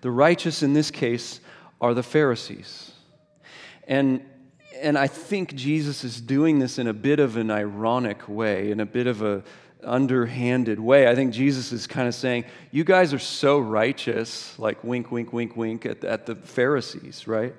The 0.00 0.10
righteous 0.10 0.62
in 0.62 0.72
this 0.72 0.90
case 0.90 1.40
are 1.78 1.92
the 1.92 2.02
Pharisees. 2.02 2.90
And, 3.86 4.22
and 4.80 4.96
I 4.96 5.08
think 5.08 5.54
Jesus 5.54 6.04
is 6.04 6.22
doing 6.22 6.58
this 6.58 6.78
in 6.78 6.86
a 6.86 6.94
bit 6.94 7.20
of 7.20 7.36
an 7.36 7.50
ironic 7.50 8.26
way, 8.30 8.70
in 8.70 8.80
a 8.80 8.86
bit 8.86 9.06
of 9.06 9.20
a 9.20 9.44
underhanded 9.84 10.80
way. 10.80 11.06
I 11.06 11.14
think 11.14 11.34
Jesus 11.34 11.70
is 11.70 11.86
kind 11.86 12.08
of 12.08 12.14
saying, 12.14 12.46
You 12.70 12.82
guys 12.82 13.12
are 13.12 13.18
so 13.18 13.58
righteous, 13.58 14.58
like 14.58 14.82
wink, 14.82 15.12
wink, 15.12 15.34
wink, 15.34 15.54
wink 15.54 15.84
at, 15.84 16.02
at 16.02 16.24
the 16.24 16.34
Pharisees, 16.34 17.26
right? 17.26 17.54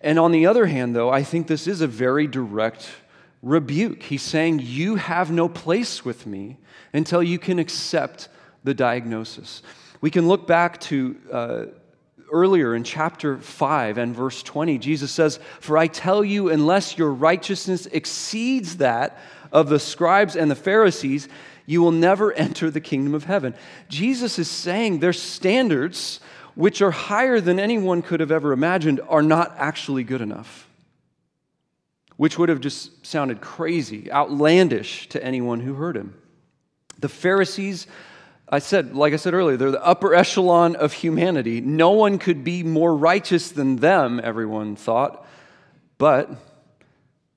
And 0.00 0.18
on 0.18 0.32
the 0.32 0.46
other 0.46 0.64
hand, 0.64 0.96
though, 0.96 1.10
I 1.10 1.22
think 1.22 1.48
this 1.48 1.66
is 1.66 1.82
a 1.82 1.86
very 1.86 2.26
direct 2.26 2.88
rebuke. 3.42 4.02
He's 4.02 4.22
saying, 4.22 4.60
You 4.62 4.96
have 4.96 5.30
no 5.30 5.48
place 5.48 6.04
with 6.04 6.26
me 6.26 6.58
until 6.92 7.22
you 7.22 7.38
can 7.38 7.58
accept 7.58 8.28
the 8.64 8.74
diagnosis. 8.74 9.62
We 10.00 10.10
can 10.10 10.28
look 10.28 10.46
back 10.46 10.80
to 10.82 11.16
uh, 11.32 11.64
earlier 12.32 12.74
in 12.74 12.84
chapter 12.84 13.38
5 13.38 13.98
and 13.98 14.14
verse 14.14 14.42
20, 14.42 14.78
Jesus 14.78 15.10
says, 15.10 15.38
For 15.60 15.78
I 15.78 15.86
tell 15.86 16.24
you, 16.24 16.50
unless 16.50 16.98
your 16.98 17.12
righteousness 17.12 17.86
exceeds 17.86 18.78
that 18.78 19.18
of 19.52 19.68
the 19.68 19.78
scribes 19.78 20.36
and 20.36 20.50
the 20.50 20.56
Pharisees, 20.56 21.28
you 21.66 21.82
will 21.82 21.92
never 21.92 22.32
enter 22.34 22.70
the 22.70 22.80
kingdom 22.80 23.14
of 23.14 23.24
heaven. 23.24 23.54
Jesus 23.88 24.38
is 24.38 24.48
saying 24.48 25.00
their 25.00 25.12
standards, 25.12 26.20
which 26.54 26.82
are 26.82 26.90
higher 26.90 27.40
than 27.40 27.58
anyone 27.58 28.02
could 28.02 28.20
have 28.20 28.32
ever 28.32 28.52
imagined, 28.52 29.00
are 29.08 29.22
not 29.22 29.54
actually 29.56 30.04
good 30.04 30.20
enough. 30.20 30.67
Which 32.18 32.38
would 32.38 32.50
have 32.50 32.60
just 32.60 33.06
sounded 33.06 33.40
crazy, 33.40 34.12
outlandish 34.12 35.08
to 35.08 35.24
anyone 35.24 35.60
who 35.60 35.74
heard 35.74 35.96
him. 35.96 36.14
The 36.98 37.08
Pharisees 37.08 37.86
I 38.50 38.60
said, 38.60 38.94
like 38.94 39.12
I 39.12 39.16
said 39.16 39.34
earlier, 39.34 39.56
they're 39.58 39.70
the 39.70 39.84
upper 39.84 40.14
echelon 40.14 40.74
of 40.76 40.94
humanity. 40.94 41.60
No 41.60 41.90
one 41.90 42.18
could 42.18 42.44
be 42.44 42.62
more 42.62 42.96
righteous 42.96 43.50
than 43.50 43.76
them, 43.76 44.20
everyone 44.22 44.74
thought. 44.74 45.26
But 45.98 46.30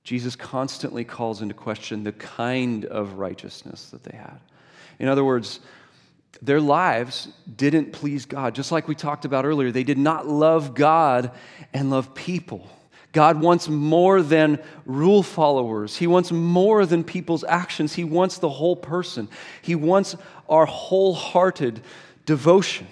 Jesus 0.04 0.36
constantly 0.38 1.04
calls 1.04 1.42
into 1.42 1.54
question 1.54 2.04
the 2.04 2.14
kind 2.14 2.86
of 2.86 3.14
righteousness 3.14 3.90
that 3.90 4.04
they 4.04 4.16
had. 4.16 4.40
In 5.00 5.10
other 5.10 5.26
words, 5.26 5.60
their 6.42 6.62
lives 6.62 7.28
didn't 7.58 7.92
please 7.92 8.26
God. 8.26 8.56
Just 8.56 8.72
like 8.72 8.88
we 8.88 8.96
talked 8.96 9.26
about 9.26 9.46
earlier, 9.46 9.70
they 9.72 9.84
did 9.84 9.98
not 9.98 10.28
love 10.28 10.74
God 10.74 11.32
and 11.74 11.90
love 11.90 12.16
people. 12.16 12.70
God 13.12 13.42
wants 13.42 13.68
more 13.68 14.22
than 14.22 14.60
rule 14.86 15.22
followers. 15.22 15.98
He 15.98 16.08
wants 16.08 16.32
more 16.32 16.86
than 16.86 17.04
people's 17.04 17.44
actions. 17.44 17.94
He 17.94 18.04
wants 18.04 18.38
the 18.38 18.50
whole 18.50 18.76
person. 18.76 19.28
He 19.62 19.76
wants 19.76 20.16
our 20.48 20.66
wholehearted 20.66 21.82
devotion. 22.26 22.88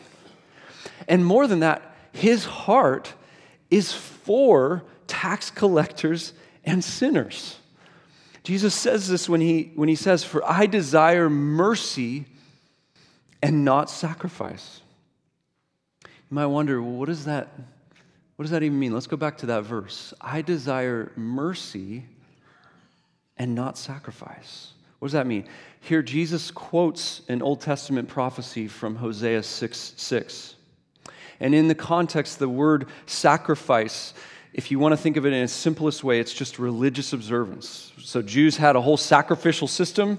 And 1.08 1.26
more 1.26 1.48
than 1.48 1.62
that, 1.62 1.96
his 2.12 2.46
heart 2.46 3.14
is 3.70 3.94
for 3.94 4.84
tax 5.08 5.50
collectors 5.50 6.34
and 6.66 6.84
sinners. 6.84 7.58
Jesus 8.44 8.74
says 8.74 9.08
this 9.08 9.30
when 9.30 9.42
he, 9.42 9.72
when 9.76 9.90
he 9.90 9.96
says, 9.96 10.24
For 10.24 10.44
I 10.50 10.66
desire 10.66 11.30
mercy 11.30 12.26
and 13.42 13.64
not 13.64 13.90
sacrifice. 13.90 14.82
You 16.04 16.10
might 16.30 16.48
wonder, 16.48 16.82
well, 16.82 16.92
what 16.92 17.08
does 17.08 17.26
that 17.26 17.50
what 18.40 18.44
does 18.44 18.52
that 18.52 18.64
even 18.64 18.80
mean? 18.80 18.94
Let's 18.94 19.06
go 19.06 19.18
back 19.18 19.40
to 19.40 19.48
that 19.48 19.66
verse. 19.66 20.14
I 20.22 20.42
desire 20.42 21.12
mercy 21.18 22.06
and 23.36 23.54
not 23.54 23.78
sacrifice. 23.78 24.72
What 25.00 25.08
does 25.08 25.12
that 25.12 25.28
mean? 25.28 25.44
Here, 25.82 26.02
Jesus 26.02 26.50
quotes 26.50 27.22
an 27.28 27.42
Old 27.42 27.60
Testament 27.60 28.08
prophecy 28.08 28.70
from 28.70 28.96
Hosea 28.96 29.44
6 29.44 29.94
6. 29.98 30.56
And 31.42 31.54
in 31.54 31.68
the 31.68 31.76
context, 31.76 32.40
the 32.40 32.48
word 32.48 32.88
sacrifice, 33.08 34.14
if 34.54 34.72
you 34.72 34.80
want 34.80 34.94
to 34.94 34.98
think 34.98 35.18
of 35.18 35.26
it 35.26 35.34
in 35.34 35.44
its 35.44 35.52
simplest 35.52 36.06
way, 36.06 36.22
it's 36.22 36.32
just 36.34 36.60
religious 36.60 37.12
observance. 37.12 37.92
So 38.02 38.22
Jews 38.22 38.56
had 38.56 38.78
a 38.78 38.82
whole 38.82 38.96
sacrificial 38.96 39.68
system, 39.68 40.18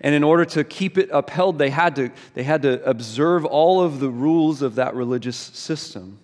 and 0.00 0.14
in 0.14 0.24
order 0.24 0.46
to 0.46 0.64
keep 0.64 0.96
it 0.96 1.10
upheld, 1.12 1.58
they 1.58 1.68
had 1.68 1.94
to, 1.96 2.10
they 2.32 2.42
had 2.42 2.62
to 2.62 2.82
observe 2.88 3.44
all 3.44 3.82
of 3.82 4.00
the 4.00 4.08
rules 4.08 4.62
of 4.62 4.76
that 4.76 4.94
religious 4.94 5.36
system. 5.36 6.20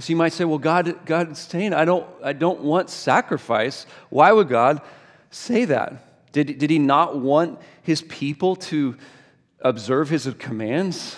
So 0.00 0.10
you 0.10 0.16
might 0.16 0.32
say, 0.32 0.44
well, 0.44 0.58
God, 0.58 1.04
God 1.04 1.32
is 1.32 1.38
saying, 1.38 1.74
I 1.74 1.84
don't, 1.84 2.06
I 2.22 2.32
don't 2.32 2.60
want 2.60 2.90
sacrifice. 2.90 3.86
Why 4.08 4.32
would 4.32 4.48
God 4.48 4.80
say 5.30 5.66
that? 5.66 6.32
Did, 6.32 6.58
did 6.58 6.70
he 6.70 6.78
not 6.78 7.18
want 7.18 7.60
his 7.82 8.02
people 8.02 8.56
to 8.56 8.96
observe 9.60 10.08
his 10.08 10.32
commands? 10.38 11.16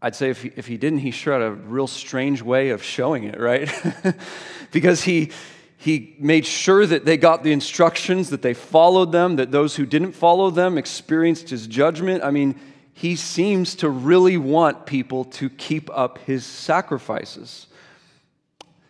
I'd 0.00 0.16
say 0.16 0.30
if 0.30 0.42
he, 0.42 0.52
if 0.56 0.66
he 0.66 0.76
didn't, 0.76 1.00
he 1.00 1.10
sure 1.10 1.34
had 1.34 1.42
a 1.42 1.52
real 1.52 1.86
strange 1.86 2.42
way 2.42 2.70
of 2.70 2.82
showing 2.82 3.24
it, 3.24 3.38
right? 3.38 3.70
because 4.72 5.02
he, 5.02 5.30
he 5.76 6.16
made 6.18 6.46
sure 6.46 6.84
that 6.86 7.04
they 7.04 7.16
got 7.16 7.44
the 7.44 7.52
instructions, 7.52 8.30
that 8.30 8.42
they 8.42 8.54
followed 8.54 9.12
them, 9.12 9.36
that 9.36 9.52
those 9.52 9.76
who 9.76 9.86
didn't 9.86 10.12
follow 10.12 10.50
them 10.50 10.78
experienced 10.78 11.50
his 11.50 11.66
judgment. 11.66 12.24
I 12.24 12.32
mean, 12.32 12.58
he 12.98 13.14
seems 13.14 13.76
to 13.76 13.88
really 13.88 14.36
want 14.36 14.84
people 14.84 15.24
to 15.24 15.48
keep 15.48 15.88
up 15.96 16.18
his 16.18 16.44
sacrifices. 16.44 17.67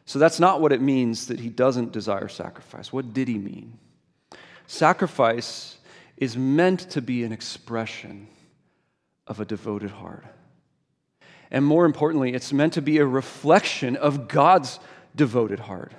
So 0.08 0.18
that's 0.18 0.40
not 0.40 0.62
what 0.62 0.72
it 0.72 0.80
means 0.80 1.26
that 1.26 1.38
he 1.38 1.50
doesn't 1.50 1.92
desire 1.92 2.28
sacrifice. 2.28 2.90
What 2.90 3.12
did 3.12 3.28
he 3.28 3.36
mean? 3.36 3.78
Sacrifice 4.66 5.76
is 6.16 6.34
meant 6.34 6.80
to 6.92 7.02
be 7.02 7.24
an 7.24 7.32
expression 7.32 8.26
of 9.26 9.38
a 9.38 9.44
devoted 9.44 9.90
heart. 9.90 10.24
And 11.50 11.62
more 11.62 11.84
importantly, 11.84 12.32
it's 12.32 12.54
meant 12.54 12.72
to 12.72 12.80
be 12.80 12.96
a 12.96 13.04
reflection 13.04 13.96
of 13.96 14.28
God's 14.28 14.80
devoted 15.14 15.58
heart. 15.58 15.92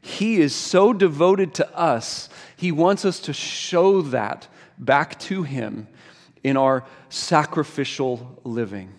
He 0.00 0.40
is 0.40 0.52
so 0.52 0.92
devoted 0.92 1.54
to 1.54 1.78
us, 1.78 2.28
He 2.56 2.72
wants 2.72 3.04
us 3.04 3.20
to 3.20 3.32
show 3.32 4.02
that 4.02 4.48
back 4.80 5.16
to 5.20 5.44
Him 5.44 5.86
in 6.42 6.56
our 6.56 6.84
sacrificial 7.08 8.40
living. 8.42 8.92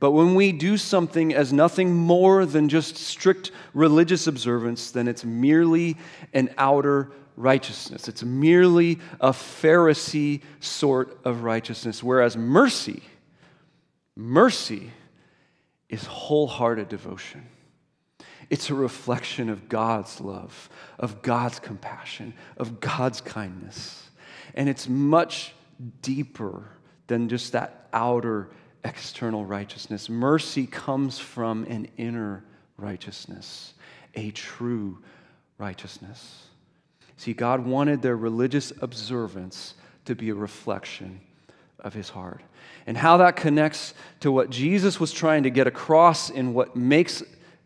But 0.00 0.12
when 0.12 0.34
we 0.34 0.50
do 0.50 0.78
something 0.78 1.34
as 1.34 1.52
nothing 1.52 1.94
more 1.94 2.46
than 2.46 2.70
just 2.70 2.96
strict 2.96 3.52
religious 3.74 4.26
observance, 4.26 4.90
then 4.90 5.06
it's 5.06 5.24
merely 5.24 5.98
an 6.32 6.52
outer 6.56 7.12
righteousness. 7.36 8.08
It's 8.08 8.22
merely 8.22 8.98
a 9.20 9.30
Pharisee 9.30 10.40
sort 10.58 11.18
of 11.24 11.42
righteousness. 11.42 12.02
Whereas 12.02 12.34
mercy, 12.36 13.02
mercy 14.16 14.90
is 15.90 16.04
wholehearted 16.04 16.88
devotion. 16.88 17.46
It's 18.48 18.70
a 18.70 18.74
reflection 18.74 19.50
of 19.50 19.68
God's 19.68 20.20
love, 20.20 20.70
of 20.98 21.20
God's 21.22 21.60
compassion, 21.60 22.34
of 22.56 22.80
God's 22.80 23.20
kindness. 23.20 24.10
And 24.54 24.68
it's 24.68 24.88
much 24.88 25.54
deeper 26.00 26.64
than 27.06 27.28
just 27.28 27.52
that 27.52 27.88
outer 27.92 28.48
external 28.84 29.44
righteousness. 29.44 30.08
Mercy 30.08 30.66
comes 30.66 31.18
from 31.18 31.64
an 31.64 31.88
inner 31.96 32.44
righteousness, 32.76 33.74
a 34.14 34.30
true 34.30 34.98
righteousness. 35.58 36.46
See, 37.16 37.34
God 37.34 37.66
wanted 37.66 38.00
their 38.00 38.16
religious 38.16 38.72
observance 38.80 39.74
to 40.06 40.14
be 40.14 40.30
a 40.30 40.34
reflection 40.34 41.20
of 41.78 41.92
his 41.92 42.08
heart. 42.08 42.42
And 42.86 42.96
how 42.96 43.18
that 43.18 43.36
connects 43.36 43.94
to 44.20 44.32
what 44.32 44.50
Jesus 44.50 44.98
was 44.98 45.12
trying 45.12 45.42
to 45.42 45.50
get 45.50 45.66
across 45.66 46.30
in 46.30 46.54
what 46.54 46.76
makes, 46.76 47.22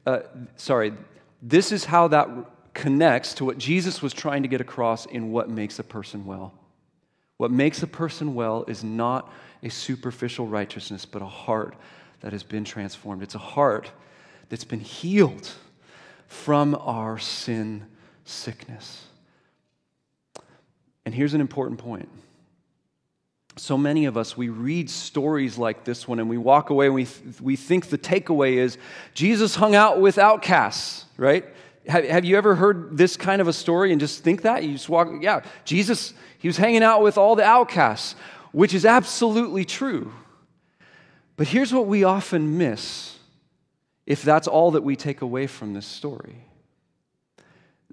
uh, 0.06 0.20
sorry, 0.56 0.92
this 1.40 1.72
is 1.72 1.84
how 1.84 2.08
that 2.08 2.28
connects 2.74 3.34
to 3.34 3.44
what 3.44 3.56
Jesus 3.56 4.02
was 4.02 4.12
trying 4.12 4.42
to 4.42 4.48
get 4.48 4.60
across 4.60 5.06
in 5.06 5.30
what 5.30 5.48
makes 5.48 5.78
a 5.78 5.84
person 5.84 6.26
well. 6.26 6.52
What 7.36 7.50
makes 7.50 7.82
a 7.82 7.86
person 7.86 8.34
well 8.34 8.64
is 8.66 8.82
not 8.82 9.32
a 9.64 9.70
superficial 9.70 10.46
righteousness, 10.46 11.04
but 11.04 11.22
a 11.22 11.26
heart 11.26 11.74
that 12.20 12.32
has 12.32 12.44
been 12.44 12.64
transformed. 12.64 13.22
It's 13.22 13.34
a 13.34 13.38
heart 13.38 13.90
that's 14.50 14.64
been 14.64 14.80
healed 14.80 15.50
from 16.28 16.74
our 16.76 17.18
sin 17.18 17.86
sickness. 18.24 19.06
And 21.04 21.14
here's 21.14 21.34
an 21.34 21.40
important 21.40 21.80
point. 21.80 22.08
So 23.56 23.78
many 23.78 24.06
of 24.06 24.16
us, 24.16 24.36
we 24.36 24.48
read 24.48 24.90
stories 24.90 25.58
like 25.58 25.84
this 25.84 26.08
one 26.08 26.18
and 26.18 26.28
we 26.28 26.38
walk 26.38 26.70
away 26.70 26.86
and 26.86 26.94
we, 26.94 27.04
th- 27.04 27.40
we 27.40 27.56
think 27.56 27.88
the 27.88 27.98
takeaway 27.98 28.54
is 28.54 28.78
Jesus 29.14 29.54
hung 29.54 29.74
out 29.74 30.00
with 30.00 30.18
outcasts, 30.18 31.04
right? 31.16 31.44
Have, 31.86 32.04
have 32.04 32.24
you 32.24 32.36
ever 32.36 32.54
heard 32.56 32.96
this 32.96 33.16
kind 33.16 33.40
of 33.40 33.46
a 33.46 33.52
story 33.52 33.92
and 33.92 34.00
just 34.00 34.24
think 34.24 34.42
that? 34.42 34.64
You 34.64 34.72
just 34.72 34.88
walk, 34.88 35.08
yeah, 35.20 35.42
Jesus, 35.64 36.14
he 36.38 36.48
was 36.48 36.56
hanging 36.56 36.82
out 36.82 37.02
with 37.02 37.16
all 37.16 37.36
the 37.36 37.44
outcasts, 37.44 38.16
which 38.54 38.72
is 38.72 38.86
absolutely 38.86 39.64
true. 39.64 40.12
But 41.36 41.48
here's 41.48 41.72
what 41.72 41.86
we 41.86 42.04
often 42.04 42.56
miss 42.56 43.18
if 44.06 44.22
that's 44.22 44.46
all 44.46 44.70
that 44.72 44.84
we 44.84 44.96
take 44.96 45.22
away 45.22 45.46
from 45.46 45.74
this 45.74 45.86
story 45.86 46.44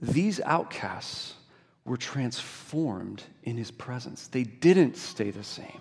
these 0.02 0.40
outcasts 0.42 1.36
were 1.86 1.98
transformed 1.98 3.22
in 3.44 3.56
his 3.56 3.70
presence. 3.70 4.28
They 4.28 4.44
didn't 4.44 4.98
stay 4.98 5.30
the 5.30 5.44
same. 5.44 5.80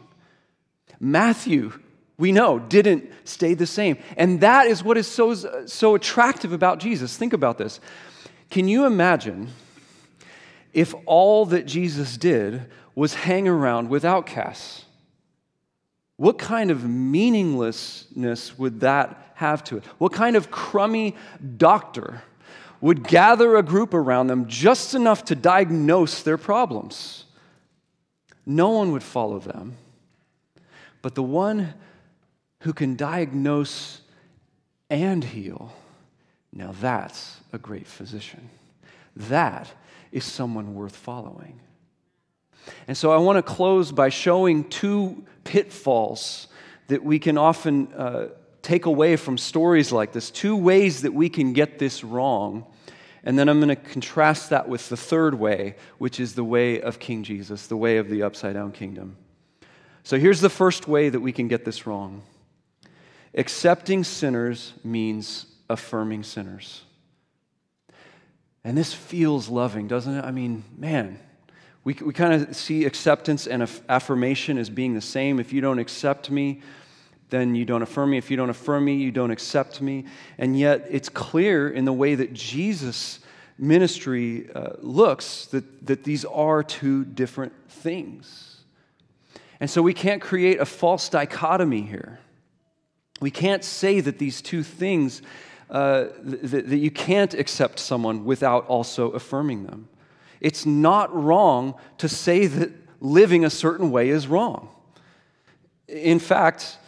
Matthew, 0.98 1.72
we 2.18 2.30
know, 2.30 2.58
didn't 2.58 3.10
stay 3.24 3.54
the 3.54 3.66
same. 3.66 3.96
And 4.18 4.42
that 4.42 4.66
is 4.66 4.84
what 4.84 4.98
is 4.98 5.06
so, 5.06 5.34
so 5.64 5.94
attractive 5.94 6.52
about 6.52 6.80
Jesus. 6.80 7.16
Think 7.16 7.32
about 7.32 7.56
this. 7.56 7.80
Can 8.50 8.68
you 8.68 8.84
imagine 8.84 9.48
if 10.72 10.94
all 11.06 11.46
that 11.46 11.66
Jesus 11.66 12.16
did 12.16 12.66
was 12.94 13.14
hang 13.14 13.48
around 13.48 13.88
with 13.88 14.04
outcasts? 14.04 14.84
What 16.16 16.38
kind 16.38 16.70
of 16.70 16.84
meaninglessness 16.84 18.58
would 18.58 18.80
that 18.80 19.32
have 19.36 19.64
to 19.64 19.78
it? 19.78 19.84
What 19.98 20.12
kind 20.12 20.36
of 20.36 20.50
crummy 20.50 21.16
doctor 21.56 22.22
would 22.80 23.06
gather 23.06 23.56
a 23.56 23.62
group 23.62 23.92
around 23.92 24.28
them 24.28 24.46
just 24.46 24.94
enough 24.94 25.24
to 25.26 25.34
diagnose 25.34 26.22
their 26.22 26.38
problems. 26.38 27.24
No 28.46 28.70
one 28.70 28.92
would 28.92 29.02
follow 29.02 29.38
them. 29.38 29.76
But 31.02 31.14
the 31.14 31.22
one 31.22 31.74
who 32.60 32.72
can 32.72 32.96
diagnose 32.96 34.00
and 34.88 35.22
heal, 35.22 35.72
now 36.52 36.72
that's 36.80 37.38
a 37.52 37.58
great 37.58 37.86
physician. 37.86 38.48
That 39.14 39.70
is 40.12 40.24
someone 40.24 40.74
worth 40.74 40.96
following. 40.96 41.60
And 42.86 42.96
so 42.96 43.10
I 43.10 43.18
want 43.18 43.36
to 43.36 43.42
close 43.42 43.92
by 43.92 44.08
showing 44.08 44.68
two 44.68 45.24
pitfalls 45.44 46.48
that 46.88 47.02
we 47.02 47.18
can 47.18 47.38
often 47.38 47.92
uh, 47.94 48.28
take 48.62 48.86
away 48.86 49.16
from 49.16 49.38
stories 49.38 49.92
like 49.92 50.12
this, 50.12 50.30
two 50.30 50.56
ways 50.56 51.02
that 51.02 51.12
we 51.12 51.28
can 51.28 51.52
get 51.52 51.78
this 51.78 52.04
wrong. 52.04 52.66
And 53.22 53.38
then 53.38 53.48
I'm 53.48 53.58
going 53.60 53.68
to 53.68 53.76
contrast 53.76 54.50
that 54.50 54.68
with 54.68 54.88
the 54.88 54.96
third 54.96 55.34
way, 55.34 55.76
which 55.98 56.20
is 56.20 56.34
the 56.34 56.44
way 56.44 56.80
of 56.80 56.98
King 56.98 57.22
Jesus, 57.22 57.66
the 57.66 57.76
way 57.76 57.98
of 57.98 58.08
the 58.08 58.22
upside 58.22 58.54
down 58.54 58.72
kingdom. 58.72 59.16
So 60.02 60.18
here's 60.18 60.40
the 60.40 60.50
first 60.50 60.88
way 60.88 61.08
that 61.08 61.20
we 61.20 61.32
can 61.32 61.48
get 61.48 61.64
this 61.64 61.86
wrong 61.86 62.22
accepting 63.32 64.02
sinners 64.02 64.72
means 64.82 65.46
affirming 65.68 66.24
sinners. 66.24 66.82
And 68.64 68.76
this 68.76 68.92
feels 68.92 69.48
loving, 69.48 69.88
doesn't 69.88 70.14
it? 70.14 70.24
I 70.24 70.30
mean, 70.30 70.64
man, 70.76 71.18
we, 71.82 71.94
we 71.94 72.12
kind 72.12 72.34
of 72.34 72.54
see 72.54 72.84
acceptance 72.84 73.46
and 73.46 73.68
affirmation 73.88 74.58
as 74.58 74.68
being 74.68 74.94
the 74.94 75.00
same. 75.00 75.40
If 75.40 75.52
you 75.52 75.60
don't 75.60 75.78
accept 75.78 76.30
me, 76.30 76.60
then 77.30 77.54
you 77.54 77.64
don't 77.64 77.82
affirm 77.82 78.10
me. 78.10 78.18
If 78.18 78.30
you 78.30 78.36
don't 78.36 78.50
affirm 78.50 78.84
me, 78.84 78.96
you 78.96 79.10
don't 79.10 79.30
accept 79.30 79.80
me. 79.80 80.04
And 80.36 80.58
yet, 80.58 80.86
it's 80.90 81.08
clear 81.08 81.70
in 81.70 81.84
the 81.84 81.92
way 81.92 82.14
that 82.16 82.34
Jesus' 82.34 83.20
ministry 83.56 84.50
uh, 84.54 84.70
looks 84.80 85.46
that, 85.46 85.86
that 85.86 86.04
these 86.04 86.24
are 86.24 86.62
two 86.62 87.04
different 87.04 87.52
things. 87.68 88.58
And 89.60 89.70
so 89.70 89.82
we 89.82 89.94
can't 89.94 90.22
create 90.22 90.58
a 90.58 90.64
false 90.64 91.08
dichotomy 91.08 91.82
here. 91.82 92.18
We 93.20 93.30
can't 93.30 93.62
say 93.62 94.00
that 94.00 94.18
these 94.18 94.40
two 94.40 94.62
things, 94.62 95.20
uh, 95.70 96.08
that, 96.22 96.68
that 96.68 96.78
you 96.78 96.90
can't 96.90 97.32
accept 97.32 97.78
someone 97.78 98.24
without 98.24 98.66
also 98.66 99.10
affirming 99.10 99.64
them. 99.64 99.88
It's 100.40 100.66
not 100.66 101.14
wrong 101.14 101.74
to 101.98 102.08
say 102.08 102.46
that 102.46 102.72
living 103.00 103.44
a 103.44 103.50
certain 103.50 103.90
way 103.90 104.08
is 104.08 104.26
wrong. 104.26 104.68
In 105.86 106.18
fact, 106.18 106.78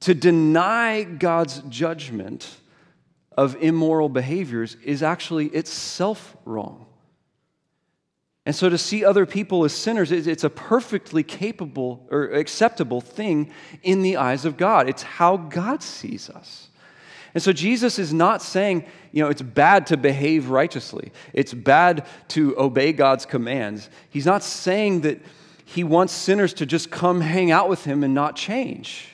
to 0.00 0.14
deny 0.14 1.02
God's 1.02 1.60
judgment 1.68 2.56
of 3.36 3.56
immoral 3.56 4.08
behaviors 4.08 4.76
is 4.84 5.02
actually 5.02 5.46
itself 5.46 6.36
wrong. 6.44 6.86
And 8.46 8.56
so 8.56 8.68
to 8.68 8.78
see 8.78 9.04
other 9.04 9.26
people 9.26 9.64
as 9.64 9.74
sinners, 9.74 10.10
it's 10.10 10.44
a 10.44 10.50
perfectly 10.50 11.22
capable 11.22 12.06
or 12.10 12.30
acceptable 12.30 13.00
thing 13.00 13.52
in 13.82 14.02
the 14.02 14.16
eyes 14.16 14.44
of 14.44 14.56
God. 14.56 14.88
It's 14.88 15.02
how 15.02 15.36
God 15.36 15.82
sees 15.82 16.30
us. 16.30 16.67
And 17.34 17.42
so 17.42 17.52
Jesus 17.52 17.98
is 17.98 18.12
not 18.12 18.42
saying, 18.42 18.84
you 19.12 19.22
know, 19.22 19.30
it's 19.30 19.42
bad 19.42 19.86
to 19.88 19.96
behave 19.96 20.50
righteously, 20.50 21.12
it's 21.32 21.54
bad 21.54 22.06
to 22.28 22.58
obey 22.58 22.92
God's 22.92 23.26
commands. 23.26 23.90
He's 24.10 24.26
not 24.26 24.42
saying 24.42 25.02
that 25.02 25.20
he 25.64 25.84
wants 25.84 26.12
sinners 26.12 26.54
to 26.54 26.66
just 26.66 26.90
come 26.90 27.20
hang 27.20 27.50
out 27.50 27.68
with 27.68 27.84
him 27.84 28.02
and 28.02 28.14
not 28.14 28.36
change. 28.36 29.08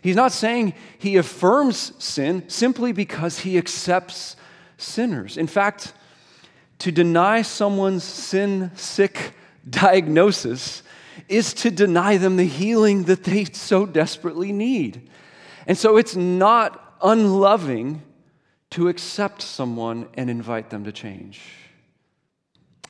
He's 0.00 0.16
not 0.16 0.32
saying 0.32 0.74
he 0.98 1.16
affirms 1.16 1.92
sin 2.02 2.48
simply 2.48 2.92
because 2.92 3.40
he 3.40 3.58
accepts 3.58 4.36
sinners. 4.76 5.36
In 5.36 5.48
fact, 5.48 5.92
to 6.78 6.92
deny 6.92 7.42
someone's 7.42 8.04
sin 8.04 8.70
sick 8.76 9.34
diagnosis 9.68 10.84
is 11.28 11.52
to 11.52 11.70
deny 11.70 12.16
them 12.16 12.36
the 12.36 12.44
healing 12.44 13.04
that 13.04 13.24
they 13.24 13.44
so 13.46 13.84
desperately 13.84 14.52
need. 14.52 15.10
And 15.66 15.76
so 15.76 15.96
it's 15.96 16.14
not 16.14 16.87
unloving 17.02 18.02
to 18.70 18.88
accept 18.88 19.42
someone 19.42 20.08
and 20.14 20.28
invite 20.28 20.70
them 20.70 20.84
to 20.84 20.92
change. 20.92 21.40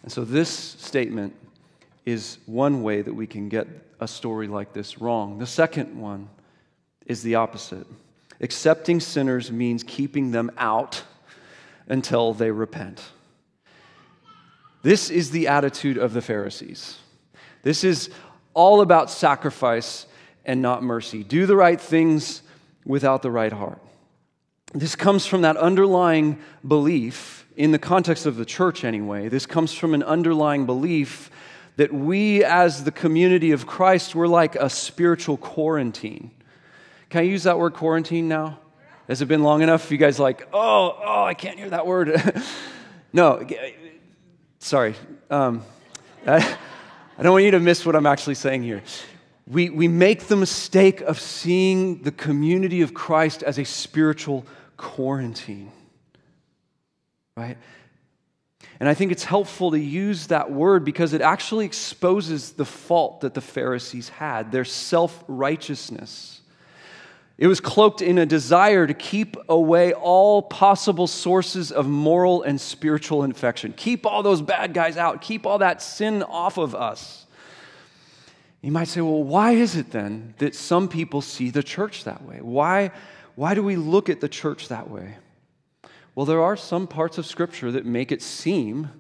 And 0.03 0.11
so 0.11 0.25
this 0.25 0.49
statement 0.49 1.35
is 2.07 2.39
one 2.47 2.83
way 2.83 3.03
that 3.03 3.13
we 3.13 3.27
can 3.27 3.49
get 3.49 3.67
a 4.01 4.09
story 4.09 4.49
like 4.49 4.73
this 4.73 5.01
wrong. 5.01 5.39
The 5.39 5.47
second 5.47 6.01
one 6.01 6.29
is 7.07 7.23
the 7.23 7.35
opposite. 7.35 7.87
Accepting 8.41 9.01
sinners 9.01 9.51
means 9.51 9.83
keeping 9.83 10.31
them 10.31 10.51
out 10.57 11.03
until 11.89 12.33
they 12.33 12.51
repent. 12.51 13.03
This 14.83 15.11
is 15.11 15.31
the 15.31 15.49
attitude 15.49 15.99
of 15.99 16.13
the 16.13 16.23
Pharisees. 16.23 16.99
This 17.63 17.83
is 17.83 18.11
all 18.55 18.81
about 18.81 19.11
sacrifice 19.11 20.07
and 20.45 20.63
not 20.63 20.83
mercy. 20.83 21.25
Do 21.25 21.47
the 21.47 21.57
right 21.57 21.81
things 21.81 22.43
without 22.85 23.23
the 23.23 23.31
right 23.31 23.53
heart. 23.53 23.83
This 24.75 24.95
comes 24.95 25.27
from 25.27 25.43
that 25.43 25.57
underlying 25.57 26.39
belief, 26.67 27.47
in 27.57 27.73
the 27.73 27.79
context 27.79 28.25
of 28.27 28.37
the 28.37 28.45
church 28.45 28.85
anyway, 28.85 29.29
this 29.29 29.47
comes 29.47 29.73
from 29.73 29.95
an 29.95 30.03
underlying 30.03 30.67
belief 30.67 31.31
that 31.77 31.93
we, 31.93 32.45
as 32.45 32.85
the 32.85 32.93
community 32.93 33.53
of 33.53 33.67
Christ, 33.67 34.15
we're 34.15 34.29
like 34.29 34.55
a 34.57 34.71
spiritual 34.71 35.37
quarantine. 35.37 36.31
Can 37.09 37.21
I 37.21 37.23
use 37.23 37.45
that 37.45 37.59
word 37.59 37.75
quarantine 37.75 38.29
now? 38.29 38.61
Has 39.09 39.23
it 39.23 39.27
been 39.27 39.43
long 39.43 39.63
enough? 39.63 39.91
You 39.91 39.97
guys 39.97 40.19
like, 40.19 40.49
oh, 40.53 40.99
oh, 41.03 41.25
I 41.25 41.35
can't 41.35 41.59
hear 41.59 41.71
that 41.71 41.87
word. 41.87 42.21
no, 43.13 43.47
sorry. 44.59 44.95
Um, 45.31 45.65
I, 46.27 46.37
I 47.19 47.23
don't 47.23 47.33
want 47.33 47.45
you 47.45 47.53
to 47.53 47.61
miss 47.61 47.87
what 47.87 47.97
I'm 47.97 48.07
actually 48.07 48.35
saying 48.35 48.63
here. 48.63 48.83
We, 49.49 49.71
we 49.71 49.89
make 49.89 50.27
the 50.27 50.37
mistake 50.37 51.01
of 51.01 51.19
seeing 51.19 52.03
the 52.03 52.13
community 52.13 52.83
of 52.83 52.93
Christ 52.93 53.43
as 53.43 53.59
a 53.59 53.65
spiritual 53.65 54.45
quarantine, 54.77 55.73
right? 57.35 57.57
And 58.79 58.89
I 58.89 58.95
think 58.95 59.11
it's 59.11 59.25
helpful 59.25 59.71
to 59.71 59.79
use 59.79 60.27
that 60.27 60.53
word 60.53 60.85
because 60.85 61.15
it 61.15 61.23
actually 61.23 61.65
exposes 61.65 62.53
the 62.53 62.67
fault 62.67 63.23
that 63.23 63.33
the 63.33 63.41
Pharisees 63.41 64.11
had, 64.11 64.53
their 64.53 64.67
self 64.67 65.25
righteousness. 65.27 66.43
It 67.39 67.47
was 67.47 67.61
cloaked 67.61 68.03
in 68.03 68.19
a 68.19 68.27
desire 68.27 68.87
to 68.87 68.95
keep 68.95 69.37
away 69.49 69.95
all 69.95 70.43
possible 70.43 71.07
sources 71.07 71.73
of 71.73 71.89
moral 71.89 72.43
and 72.43 72.61
spiritual 72.61 73.23
infection. 73.23 73.73
Keep 73.77 74.05
all 74.05 74.23
those 74.23 74.43
bad 74.43 74.75
guys 74.75 74.97
out, 74.97 75.23
keep 75.23 75.47
all 75.47 75.59
that 75.59 75.81
sin 75.81 76.23
off 76.23 76.59
of 76.59 76.75
us. 76.75 77.27
You 78.69 78.73
might 78.73 78.89
say, 78.89 79.01
well, 79.01 79.23
why 79.23 79.53
is 79.53 79.77
it 79.77 79.93
then 79.93 80.35
that 80.37 80.55
some 80.55 80.91
people 80.91 81.23
see 81.23 81.49
the 81.49 81.63
church 81.63 82.05
that 82.05 82.23
way? 82.27 82.41
Why, 82.43 82.91
why 83.35 83.55
do 83.55 83.63
we 83.63 83.77
look 83.77 84.11
at 84.11 84.21
the 84.21 84.29
church 84.29 84.69
that 84.69 84.91
way? 84.91 85.17
Well, 86.15 86.27
there 86.27 86.43
are 86.43 86.55
some 86.55 86.87
parts 86.87 87.17
of 87.17 87.25
Scripture 87.25 87.73
that 87.73 87.87
make 87.87 88.13
it 88.13 88.21
seem 88.21 88.91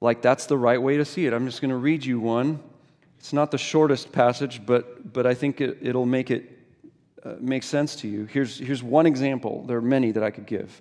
like 0.00 0.22
that's 0.22 0.46
the 0.46 0.56
right 0.56 0.80
way 0.80 0.96
to 0.96 1.04
see 1.04 1.26
it. 1.26 1.32
I'm 1.32 1.44
just 1.44 1.60
going 1.60 1.72
to 1.72 1.76
read 1.76 2.04
you 2.04 2.20
one. 2.20 2.60
It's 3.18 3.32
not 3.32 3.50
the 3.50 3.58
shortest 3.58 4.12
passage, 4.12 4.64
but, 4.64 5.12
but 5.12 5.26
I 5.26 5.34
think 5.34 5.60
it, 5.60 5.78
it'll 5.82 6.06
make 6.06 6.30
it 6.30 6.56
uh, 7.24 7.34
makes 7.40 7.66
sense 7.66 7.96
to 7.96 8.08
you. 8.08 8.26
Here's, 8.26 8.58
here's 8.58 8.80
one 8.80 9.06
example. 9.06 9.64
There 9.64 9.76
are 9.76 9.82
many 9.82 10.12
that 10.12 10.22
I 10.22 10.30
could 10.30 10.46
give. 10.46 10.80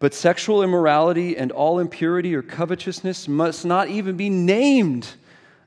But 0.00 0.12
sexual 0.12 0.62
immorality 0.62 1.38
and 1.38 1.50
all 1.50 1.78
impurity 1.78 2.34
or 2.34 2.42
covetousness 2.42 3.26
must 3.26 3.64
not 3.64 3.88
even 3.88 4.18
be 4.18 4.28
named 4.28 5.08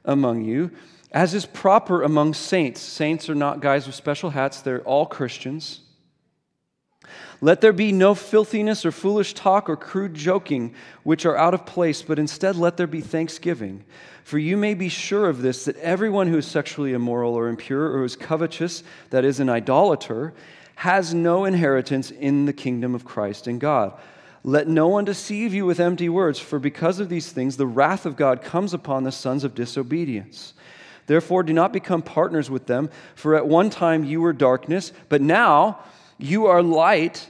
among 0.05 0.45
you, 0.45 0.69
as 1.11 1.33
is 1.33 1.45
proper 1.45 2.03
among 2.03 2.33
saints. 2.33 2.81
Saints 2.81 3.29
are 3.29 3.35
not 3.35 3.61
guys 3.61 3.85
with 3.85 3.95
special 3.95 4.31
hats, 4.31 4.61
they're 4.61 4.81
all 4.81 5.05
Christians. 5.05 5.81
Let 7.39 7.61
there 7.61 7.73
be 7.73 7.91
no 7.91 8.15
filthiness 8.15 8.85
or 8.85 8.91
foolish 8.91 9.33
talk 9.33 9.69
or 9.69 9.77
crude 9.77 10.13
joking, 10.13 10.73
which 11.03 11.25
are 11.25 11.37
out 11.37 11.53
of 11.53 11.65
place, 11.65 12.01
but 12.01 12.19
instead 12.19 12.55
let 12.55 12.77
there 12.77 12.87
be 12.87 13.01
thanksgiving. 13.01 13.83
For 14.23 14.39
you 14.39 14.57
may 14.57 14.73
be 14.73 14.89
sure 14.89 15.29
of 15.29 15.41
this 15.41 15.65
that 15.65 15.77
everyone 15.77 16.27
who 16.27 16.37
is 16.37 16.47
sexually 16.47 16.93
immoral 16.93 17.35
or 17.35 17.47
impure 17.47 17.91
or 17.91 18.03
is 18.03 18.15
covetous, 18.15 18.83
that 19.11 19.23
is, 19.23 19.39
an 19.39 19.49
idolater, 19.49 20.33
has 20.75 21.13
no 21.13 21.45
inheritance 21.45 22.11
in 22.11 22.45
the 22.45 22.53
kingdom 22.53 22.93
of 22.93 23.05
Christ 23.05 23.47
and 23.47 23.59
God. 23.59 23.93
Let 24.43 24.67
no 24.67 24.87
one 24.87 25.05
deceive 25.05 25.53
you 25.53 25.65
with 25.65 25.79
empty 25.79 26.09
words, 26.09 26.39
for 26.39 26.59
because 26.59 26.99
of 26.99 27.09
these 27.09 27.31
things 27.31 27.57
the 27.57 27.65
wrath 27.65 28.05
of 28.05 28.15
God 28.15 28.41
comes 28.41 28.73
upon 28.73 29.03
the 29.03 29.11
sons 29.11 29.43
of 29.43 29.55
disobedience. 29.55 30.53
Therefore, 31.07 31.41
do 31.41 31.53
not 31.53 31.73
become 31.73 32.01
partners 32.01 32.49
with 32.49 32.67
them, 32.67 32.89
for 33.15 33.35
at 33.35 33.47
one 33.47 33.69
time 33.69 34.03
you 34.03 34.21
were 34.21 34.33
darkness, 34.33 34.91
but 35.09 35.21
now 35.21 35.79
you 36.17 36.45
are 36.45 36.61
light 36.61 37.29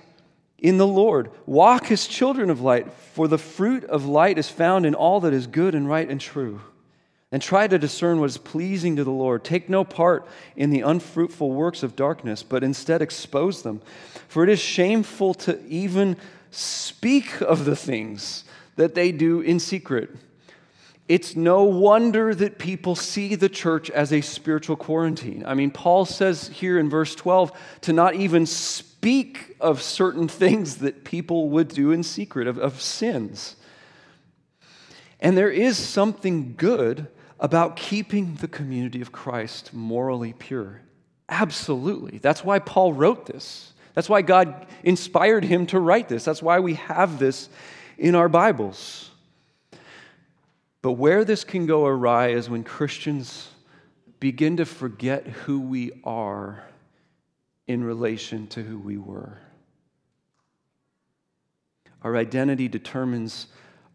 in 0.58 0.78
the 0.78 0.88
Lord. 0.88 1.30
Walk 1.46 1.92
as 1.92 2.08
children 2.08 2.50
of 2.50 2.62
light, 2.62 2.92
for 3.14 3.28
the 3.28 3.38
fruit 3.38 3.84
of 3.84 4.06
light 4.06 4.38
is 4.38 4.50
found 4.50 4.86
in 4.86 4.96
all 4.96 5.20
that 5.22 5.34
is 5.34 5.48
good 5.48 5.76
and 5.76 5.88
right 5.88 6.10
and 6.10 6.20
true. 6.20 6.62
And 7.32 7.42
try 7.42 7.68
to 7.68 7.78
discern 7.78 8.20
what 8.20 8.30
is 8.30 8.38
pleasing 8.38 8.96
to 8.96 9.04
the 9.04 9.12
Lord. 9.12 9.44
Take 9.44 9.70
no 9.70 9.84
part 9.84 10.26
in 10.56 10.70
the 10.70 10.82
unfruitful 10.82 11.52
works 11.52 11.84
of 11.84 11.96
darkness, 11.96 12.42
but 12.42 12.64
instead 12.64 13.02
expose 13.02 13.64
them. 13.64 13.82
For 14.30 14.44
it 14.44 14.50
is 14.50 14.60
shameful 14.60 15.34
to 15.36 15.64
even 15.68 16.16
speak 16.52 17.42
of 17.42 17.66
the 17.66 17.76
things 17.76 18.46
that 18.78 18.96
they 18.96 19.12
do 19.12 19.42
in 19.42 19.60
secret. 19.60 20.10
It's 21.08 21.36
no 21.36 21.64
wonder 21.64 22.36
that 22.36 22.60
people 22.60 22.96
see 22.96 23.36
the 23.36 23.48
church 23.48 23.90
as 23.90 24.12
a 24.12 24.20
spiritual 24.22 24.76
quarantine. 24.76 25.44
I 25.46 25.54
mean, 25.54 25.72
Paul 25.72 26.06
says 26.06 26.50
here 26.50 26.78
in 26.78 26.90
verse 26.90 27.16
12 27.16 27.52
to 27.82 27.94
not 27.94 28.16
even 28.16 28.46
speak 28.46 29.56
of 29.62 29.82
certain 29.82 30.28
things 30.28 30.78
that 30.78 31.06
people 31.06 31.50
would 31.50 31.70
do 31.70 31.92
in 31.92 32.04
secret, 32.04 32.48
of, 32.48 32.58
of 32.58 32.82
sins. 32.82 33.56
And 35.20 35.38
there 35.38 35.50
is 35.50 35.78
something 35.78 36.56
good 36.58 37.08
about 37.40 37.78
keeping 37.78 38.36
the 38.36 38.48
community 38.48 39.02
of 39.02 39.12
Christ 39.12 39.74
morally 39.74 40.34
pure. 40.34 40.82
Absolutely. 41.30 42.18
That's 42.18 42.44
why 42.44 42.60
Paul 42.60 42.94
wrote 42.94 43.26
this. 43.26 43.74
That's 43.94 44.10
why 44.10 44.22
God 44.22 44.68
inspired 44.84 45.44
him 45.44 45.66
to 45.68 45.80
write 45.80 46.10
this. 46.10 46.26
That's 46.26 46.42
why 46.42 46.60
we 46.60 46.76
have 46.76 47.18
this 47.18 47.50
in 47.98 48.14
our 48.14 48.30
Bibles. 48.30 49.07
But 50.82 50.94
where 50.94 51.26
this 51.26 51.44
can 51.44 51.66
go 51.66 51.86
awry 51.86 52.30
is 52.30 52.50
when 52.50 52.64
Christians 52.64 53.50
begin 54.20 54.58
to 54.58 54.66
forget 54.66 55.28
who 55.28 55.60
we 55.60 55.92
are 56.04 56.64
in 57.68 57.84
relation 57.84 58.48
to 58.48 58.64
who 58.64 58.80
we 58.80 58.98
were. 58.98 59.38
Our 62.04 62.16
identity 62.16 62.68
determines 62.68 63.48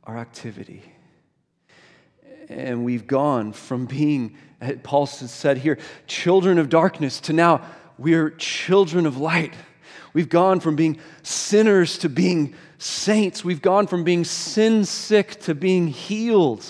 our 0.04 0.18
activity. 0.18 0.82
And 2.48 2.84
we've 2.84 3.06
gone 3.06 3.52
from 3.52 3.86
being, 3.86 4.36
Paul 4.82 5.06
said 5.06 5.58
here, 5.58 5.78
children 6.06 6.58
of 6.58 6.68
darkness 6.68 7.20
to 7.20 7.32
now 7.32 7.64
we're 7.96 8.30
children 8.30 9.06
of 9.06 9.16
light. 9.16 9.54
We've 10.14 10.28
gone 10.28 10.60
from 10.60 10.76
being 10.76 10.98
sinners 11.22 11.98
to 11.98 12.08
being 12.08 12.54
saints. 12.78 13.44
We've 13.44 13.62
gone 13.62 13.86
from 13.86 14.04
being 14.04 14.24
sin 14.24 14.84
sick 14.84 15.40
to 15.42 15.54
being 15.54 15.88
healed. 15.88 16.64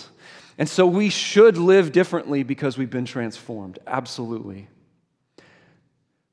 And 0.58 0.68
so 0.68 0.86
we 0.86 1.08
should 1.08 1.56
live 1.56 1.92
differently 1.92 2.42
because 2.42 2.78
we've 2.78 2.90
been 2.90 3.04
transformed. 3.04 3.78
Absolutely. 3.86 4.68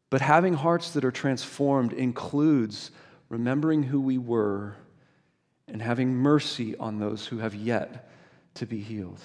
But 0.10 0.22
having 0.22 0.54
hearts 0.54 0.92
that 0.92 1.06
are 1.06 1.12
transformed 1.12 1.94
includes 1.94 2.92
remembering 3.30 3.84
who 3.84 4.02
we 4.02 4.18
were 4.18 4.76
and 5.68 5.82
having 5.82 6.16
mercy 6.16 6.76
on 6.78 7.00
those 7.00 7.28
who 7.28 7.38
have 7.38 7.54
yet 7.54 8.10
to 8.56 8.66
be 8.66 8.82
healed. 8.82 9.20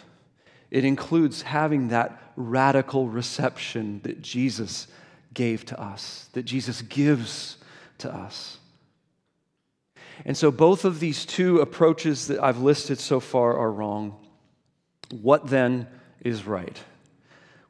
It 0.70 0.84
includes 0.84 1.42
having 1.42 1.88
that 1.88 2.20
radical 2.36 3.08
reception 3.08 4.00
that 4.04 4.20
Jesus 4.20 4.86
gave 5.32 5.64
to 5.66 5.80
us, 5.80 6.28
that 6.32 6.44
Jesus 6.44 6.82
gives 6.82 7.56
to 7.98 8.12
us. 8.12 8.58
And 10.24 10.36
so, 10.36 10.50
both 10.50 10.84
of 10.84 11.00
these 11.00 11.24
two 11.24 11.60
approaches 11.60 12.28
that 12.28 12.42
I've 12.42 12.58
listed 12.58 13.00
so 13.00 13.20
far 13.20 13.56
are 13.56 13.70
wrong. 13.70 14.14
What 15.10 15.48
then 15.48 15.88
is 16.20 16.46
right? 16.46 16.78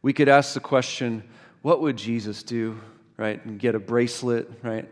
We 0.02 0.12
could 0.12 0.28
ask 0.28 0.54
the 0.54 0.60
question 0.60 1.22
what 1.62 1.80
would 1.80 1.96
Jesus 1.96 2.42
do, 2.42 2.78
right? 3.16 3.42
And 3.46 3.58
get 3.58 3.74
a 3.74 3.78
bracelet, 3.78 4.50
right? 4.62 4.86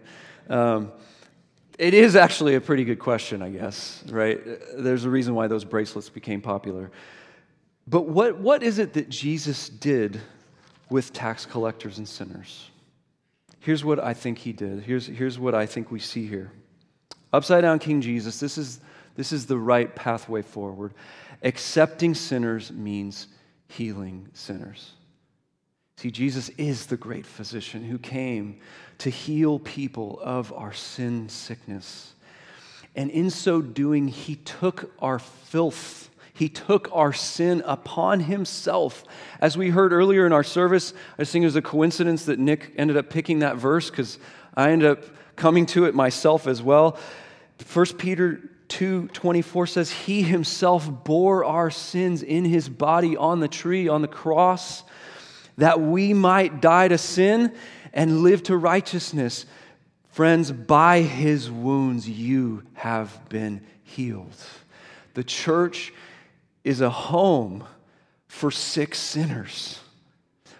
Um, 0.49 0.91
it 1.79 1.93
is 1.95 2.17
actually 2.17 2.55
a 2.55 2.61
pretty 2.61 2.85
good 2.85 2.99
question, 2.99 3.43
I 3.43 3.51
guess, 3.51 4.03
right? 4.09 4.41
There's 4.77 5.05
a 5.05 5.11
reason 5.11 5.35
why 5.35 5.49
those 5.49 5.65
bracelets 5.65 6.09
became 6.09 6.41
popular. 6.41 6.91
But 7.87 8.09
what, 8.09 8.39
what 8.39 8.63
is 8.63 8.79
it 8.79 8.95
that 8.95 9.09
Jesus 9.09 9.69
did 9.69 10.21
with 10.89 11.13
tax 11.13 11.45
collectors 11.45 11.99
and 11.99 12.09
sinners? 12.09 12.71
Here's 13.63 13.85
what 13.85 14.01
I 14.01 14.13
think 14.13 14.39
he 14.39 14.53
did. 14.53 14.83
Here's, 14.83 15.07
here's 15.07 15.39
what 15.39 15.55
I 15.55 15.67
think 15.67 15.93
we 15.93 16.01
see 16.01 16.27
here. 16.27 16.51
Upside 17.33 17.63
down 17.63 17.79
King 17.79 18.01
Jesus, 18.01 18.41
this 18.41 18.59
is, 18.59 18.81
this 19.15 19.31
is 19.31 19.47
the 19.47 19.57
right 19.57 19.95
pathway 19.95 20.43
forward. 20.43 20.95
Accepting 21.45 22.17
sinners 22.17 22.73
means 22.73 23.29
healing 23.69 24.29
sinners. 24.33 24.91
See, 25.97 26.11
Jesus 26.11 26.49
is 26.59 26.87
the 26.87 26.97
great 26.97 27.25
physician 27.25 27.85
who 27.85 27.99
came 27.99 28.59
to 28.99 29.11
heal 29.11 29.61
people 29.61 30.19
of 30.25 30.53
our 30.53 30.73
sin 30.73 31.29
sickness. 31.29 32.15
And 32.97 33.13
in 33.13 33.31
so 33.31 33.63
doing, 33.63 34.09
he 34.09 34.35
took 34.35 34.93
our 34.99 35.21
filth. 35.21 36.11
He 36.43 36.49
took 36.49 36.89
our 36.93 37.13
sin 37.13 37.63
upon 37.65 38.19
himself. 38.19 39.05
As 39.41 39.57
we 39.57 39.71
heard 39.71 39.93
earlier 39.93 40.27
in 40.27 40.33
our 40.33 40.43
service, 40.43 40.93
I 41.17 41.23
think 41.23 41.45
it 41.45 41.47
was 41.47 41.55
a 41.55 41.63
coincidence 41.63 42.25
that 42.25 42.41
Nick 42.41 42.73
ended 42.77 42.97
up 42.97 43.11
picking 43.11 43.39
that 43.39 43.59
verse 43.59 43.91
because 43.91 44.19
I 44.57 44.73
ended 44.73 44.91
up 44.91 45.05
coming 45.37 45.67
to 45.67 45.85
it 45.85 45.95
myself 45.95 46.49
as 46.49 46.61
well. 46.61 46.99
1 47.73 47.97
Peter 47.97 48.41
2:24 48.69 49.69
says 49.69 49.93
he 49.93 50.23
himself 50.23 50.91
bore 51.05 51.45
our 51.45 51.71
sins 51.71 52.25
in 52.25 52.45
his 52.45 52.69
body 52.69 53.17
on 53.17 53.39
the 53.39 53.47
tree 53.47 53.87
on 53.87 54.03
the 54.03 54.09
cross 54.09 54.83
that 55.59 55.81
we 55.81 56.13
might 56.13 56.61
die 56.61 56.89
to 56.89 56.99
sin 56.99 57.55
and 57.93 58.25
live 58.25 58.43
to 58.43 58.57
righteousness 58.57 59.47
Friends, 60.13 60.53
by 60.53 61.01
his 61.01 61.51
wounds 61.51 62.07
you 62.07 62.65
have 62.75 63.31
been 63.31 63.65
healed. 63.83 64.37
The 65.15 65.25
church 65.25 65.91
is 66.65 66.81
a 66.81 66.91
home 66.91 67.65
for 68.29 68.51
sick 68.51 68.95
sinners. 68.95 69.81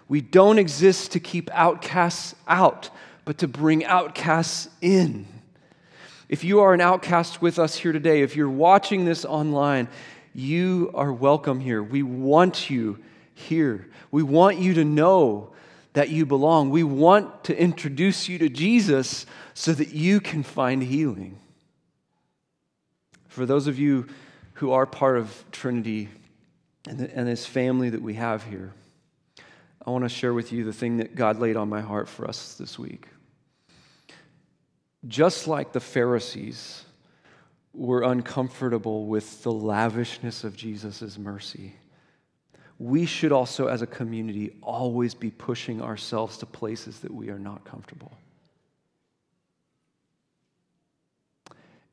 We 0.07 0.21
don't 0.21 0.59
exist 0.59 1.13
to 1.13 1.19
keep 1.19 1.49
outcasts 1.53 2.35
out, 2.47 2.89
but 3.25 3.37
to 3.39 3.47
bring 3.47 3.85
outcasts 3.85 4.69
in. 4.81 5.25
If 6.29 6.43
you 6.43 6.59
are 6.61 6.73
an 6.73 6.81
outcast 6.81 7.41
with 7.41 7.59
us 7.59 7.75
here 7.75 7.91
today, 7.91 8.21
if 8.21 8.35
you're 8.35 8.49
watching 8.49 9.05
this 9.05 9.25
online, 9.25 9.87
you 10.33 10.91
are 10.93 11.13
welcome 11.13 11.59
here. 11.59 11.81
We 11.81 12.03
want 12.03 12.69
you 12.69 12.99
here. 13.33 13.87
We 14.11 14.23
want 14.23 14.57
you 14.57 14.73
to 14.75 14.83
know 14.83 15.51
that 15.93 16.09
you 16.09 16.25
belong. 16.25 16.69
We 16.69 16.83
want 16.83 17.43
to 17.45 17.59
introduce 17.59 18.27
you 18.27 18.37
to 18.39 18.49
Jesus 18.49 19.25
so 19.53 19.73
that 19.73 19.89
you 19.89 20.19
can 20.19 20.43
find 20.43 20.81
healing. 20.83 21.39
For 23.27 23.45
those 23.45 23.67
of 23.67 23.79
you 23.79 24.07
who 24.53 24.71
are 24.71 24.85
part 24.85 25.17
of 25.17 25.43
Trinity 25.51 26.09
and, 26.87 26.99
the, 26.99 27.17
and 27.17 27.27
this 27.27 27.45
family 27.45 27.89
that 27.89 28.01
we 28.01 28.13
have 28.15 28.43
here, 28.43 28.73
I 29.85 29.89
want 29.89 30.05
to 30.05 30.09
share 30.09 30.33
with 30.33 30.51
you 30.51 30.63
the 30.63 30.73
thing 30.73 30.97
that 30.97 31.15
God 31.15 31.39
laid 31.39 31.57
on 31.57 31.69
my 31.69 31.81
heart 31.81 32.07
for 32.07 32.27
us 32.27 32.55
this 32.55 32.79
week. 32.79 33.07
Just 35.07 35.47
like 35.47 35.73
the 35.73 35.81
Pharisees 35.81 36.85
were 37.73 38.03
uncomfortable 38.03 39.07
with 39.07 39.43
the 39.43 39.51
lavishness 39.51 40.43
of 40.43 40.55
Jesus' 40.55 41.17
mercy, 41.17 41.75
we 42.79 43.05
should 43.05 43.31
also, 43.31 43.67
as 43.67 43.81
a 43.81 43.87
community, 43.87 44.55
always 44.61 45.13
be 45.13 45.31
pushing 45.31 45.81
ourselves 45.81 46.37
to 46.37 46.45
places 46.45 46.99
that 46.99 47.13
we 47.13 47.29
are 47.29 47.39
not 47.39 47.65
comfortable. 47.65 48.11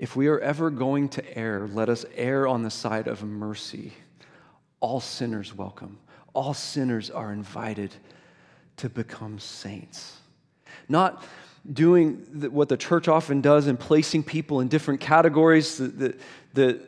If 0.00 0.16
we 0.16 0.28
are 0.28 0.38
ever 0.38 0.70
going 0.70 1.10
to 1.10 1.38
err, 1.38 1.68
let 1.68 1.90
us 1.90 2.06
err 2.14 2.48
on 2.48 2.62
the 2.62 2.70
side 2.70 3.06
of 3.06 3.22
mercy. 3.22 3.92
All 4.80 4.98
sinners 4.98 5.54
welcome, 5.54 5.98
all 6.32 6.54
sinners 6.54 7.10
are 7.10 7.30
invited 7.34 7.94
to 8.78 8.88
become 8.88 9.38
saints. 9.38 10.16
Not 10.88 11.22
doing 11.70 12.14
what 12.50 12.70
the 12.70 12.78
church 12.78 13.08
often 13.08 13.42
does 13.42 13.66
in 13.66 13.76
placing 13.76 14.22
people 14.22 14.60
in 14.60 14.68
different 14.68 15.02
categories, 15.02 15.76
the, 15.76 15.88
the, 15.88 16.16
the, 16.54 16.80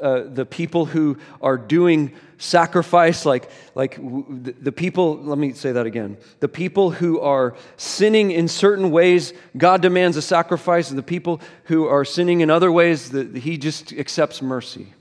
uh, 0.00 0.24
the 0.26 0.46
people 0.46 0.86
who 0.86 1.18
are 1.40 1.58
doing 1.58 2.12
sacrifice, 2.38 3.26
like, 3.26 3.50
like 3.74 3.96
the 3.96 4.72
people, 4.72 5.18
let 5.22 5.38
me 5.38 5.52
say 5.52 5.72
that 5.72 5.86
again. 5.86 6.16
The 6.40 6.48
people 6.48 6.90
who 6.90 7.20
are 7.20 7.54
sinning 7.76 8.30
in 8.30 8.48
certain 8.48 8.90
ways, 8.90 9.32
God 9.56 9.82
demands 9.82 10.16
a 10.16 10.22
sacrifice, 10.22 10.90
and 10.90 10.98
the 10.98 11.02
people 11.02 11.40
who 11.64 11.86
are 11.86 12.04
sinning 12.04 12.40
in 12.40 12.50
other 12.50 12.72
ways, 12.72 13.10
the, 13.10 13.24
He 13.38 13.58
just 13.58 13.92
accepts 13.92 14.40
mercy. 14.40 14.92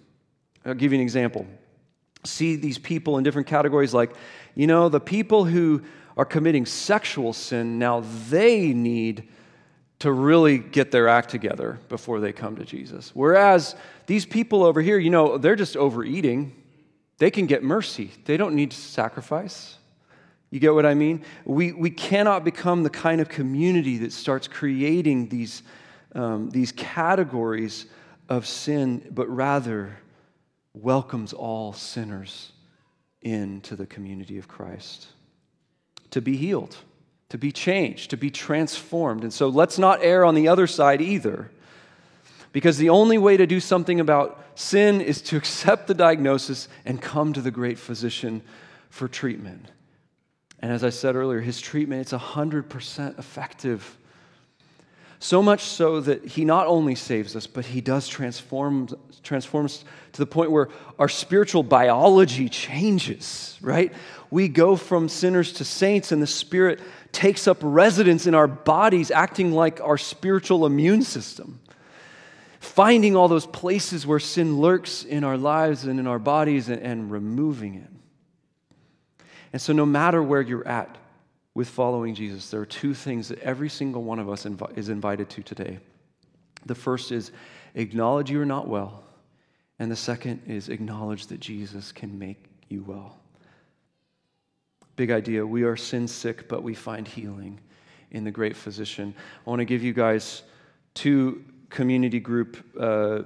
I'll 0.65 0.73
give 0.73 0.91
you 0.91 0.97
an 0.97 1.03
example. 1.03 1.47
See 2.25 2.57
these 2.57 2.77
people 2.77 3.17
in 3.17 3.23
different 3.23 3.47
categories, 3.47 3.93
like, 3.93 4.11
you 4.53 4.67
know, 4.67 4.89
the 4.89 4.99
people 4.99 5.45
who 5.45 5.81
are 6.17 6.25
committing 6.25 6.65
sexual 6.65 7.31
sin, 7.31 7.79
now 7.79 8.01
they 8.29 8.73
need 8.73 9.29
to 9.99 10.11
really 10.11 10.57
get 10.57 10.91
their 10.91 11.07
act 11.07 11.29
together 11.29 11.79
before 11.89 12.19
they 12.19 12.31
come 12.31 12.55
to 12.55 12.63
Jesus. 12.63 13.11
Whereas 13.13 13.75
these 14.05 14.25
people 14.25 14.63
over 14.63 14.81
here, 14.81 14.97
you 14.97 15.09
know, 15.09 15.37
they're 15.37 15.55
just 15.55 15.75
overeating 15.75 16.55
they 17.19 17.29
can 17.29 17.45
get 17.45 17.63
mercy. 17.63 18.11
They 18.25 18.37
don't 18.37 18.55
need 18.55 18.71
to 18.71 18.77
sacrifice. 18.77 19.77
You 20.51 20.59
get 20.59 20.73
what 20.73 20.85
I 20.85 20.95
mean? 20.95 21.23
We, 21.45 21.73
we 21.73 21.91
cannot 21.91 22.43
become 22.43 22.81
the 22.81 22.89
kind 22.89 23.21
of 23.21 23.29
community 23.29 23.97
that 23.99 24.13
starts 24.13 24.47
creating 24.47 25.27
these, 25.27 25.61
um, 26.15 26.49
these 26.49 26.71
categories 26.71 27.85
of 28.29 28.47
sin, 28.47 29.07
but 29.11 29.27
rather 29.27 29.97
welcomes 30.73 31.33
all 31.33 31.73
sinners 31.73 32.53
into 33.21 33.75
the 33.75 33.85
community 33.85 34.37
of 34.37 34.47
Christ 34.47 35.07
to 36.11 36.21
be 36.21 36.37
healed, 36.37 36.77
to 37.29 37.37
be 37.37 37.51
changed, 37.51 38.09
to 38.09 38.17
be 38.17 38.29
transformed. 38.29 39.23
And 39.23 39.31
so 39.31 39.47
let's 39.47 39.77
not 39.77 39.99
err 40.01 40.25
on 40.25 40.35
the 40.35 40.47
other 40.47 40.67
side 40.67 41.01
either. 41.01 41.51
Because 42.51 42.77
the 42.77 42.89
only 42.89 43.17
way 43.17 43.37
to 43.37 43.45
do 43.45 43.59
something 43.59 43.99
about 43.99 44.43
sin 44.55 45.01
is 45.01 45.21
to 45.21 45.37
accept 45.37 45.87
the 45.87 45.93
diagnosis 45.93 46.67
and 46.85 47.01
come 47.01 47.31
to 47.33 47.41
the 47.41 47.51
great 47.51 47.77
physician 47.77 48.41
for 48.89 49.07
treatment. 49.07 49.71
And 50.59 50.71
as 50.71 50.83
I 50.83 50.89
said 50.89 51.15
earlier, 51.15 51.39
his 51.39 51.61
treatment, 51.61 52.01
it's 52.01 52.11
100% 52.11 53.19
effective. 53.19 53.97
So 55.19 55.41
much 55.41 55.63
so 55.63 56.01
that 56.01 56.25
he 56.25 56.43
not 56.43 56.65
only 56.67 56.95
saves 56.95 57.35
us, 57.35 57.45
but 57.45 57.65
he 57.65 57.81
does 57.81 58.07
transform, 58.07 58.89
transform 59.21 59.65
us 59.65 59.83
to 60.13 60.19
the 60.19 60.25
point 60.25 60.49
where 60.49 60.69
our 60.97 61.09
spiritual 61.09 61.61
biology 61.61 62.49
changes, 62.49 63.57
right? 63.61 63.93
We 64.31 64.47
go 64.47 64.75
from 64.75 65.09
sinners 65.09 65.53
to 65.53 65.65
saints, 65.65 66.11
and 66.11 66.21
the 66.21 66.27
Spirit 66.27 66.79
takes 67.11 67.47
up 67.47 67.57
residence 67.61 68.27
in 68.27 68.35
our 68.35 68.47
bodies, 68.47 69.09
acting 69.11 69.51
like 69.51 69.81
our 69.81 69.97
spiritual 69.97 70.65
immune 70.65 71.01
system 71.01 71.59
finding 72.59 73.15
all 73.15 73.27
those 73.27 73.45
places 73.45 74.05
where 74.05 74.19
sin 74.19 74.59
lurks 74.59 75.03
in 75.03 75.23
our 75.23 75.37
lives 75.37 75.85
and 75.85 75.99
in 75.99 76.07
our 76.07 76.19
bodies 76.19 76.69
and, 76.69 76.81
and 76.81 77.11
removing 77.11 77.75
it. 77.75 77.89
And 79.51 79.61
so, 79.61 79.73
no 79.73 79.85
matter 79.85 80.21
where 80.21 80.41
you're 80.41 80.67
at 80.67 80.97
with 81.55 81.69
following 81.69 82.13
Jesus, 82.13 82.49
there 82.49 82.61
are 82.61 82.65
two 82.65 82.93
things 82.93 83.29
that 83.29 83.39
every 83.39 83.69
single 83.69 84.03
one 84.03 84.19
of 84.19 84.29
us 84.29 84.45
invi- 84.45 84.77
is 84.77 84.89
invited 84.89 85.29
to 85.31 85.43
today. 85.43 85.79
The 86.65 86.75
first 86.75 87.11
is 87.11 87.31
acknowledge 87.73 88.29
you 88.29 88.41
are 88.41 88.45
not 88.45 88.67
well, 88.67 89.03
and 89.79 89.89
the 89.89 89.95
second 89.95 90.43
is 90.45 90.69
acknowledge 90.69 91.27
that 91.27 91.39
Jesus 91.39 91.91
can 91.91 92.19
make 92.19 92.45
you 92.67 92.83
well. 92.83 93.19
Big 94.99 95.11
idea. 95.11 95.45
We 95.45 95.63
are 95.63 95.77
sin 95.77 96.09
sick, 96.09 96.49
but 96.49 96.61
we 96.61 96.73
find 96.75 97.07
healing 97.07 97.57
in 98.11 98.25
the 98.25 98.31
great 98.31 98.57
physician. 98.57 99.15
I 99.47 99.49
want 99.49 99.61
to 99.61 99.65
give 99.65 99.81
you 99.81 99.93
guys 99.93 100.43
two 100.93 101.45
community 101.69 102.19
group 102.19 102.57
uh, 102.77 103.21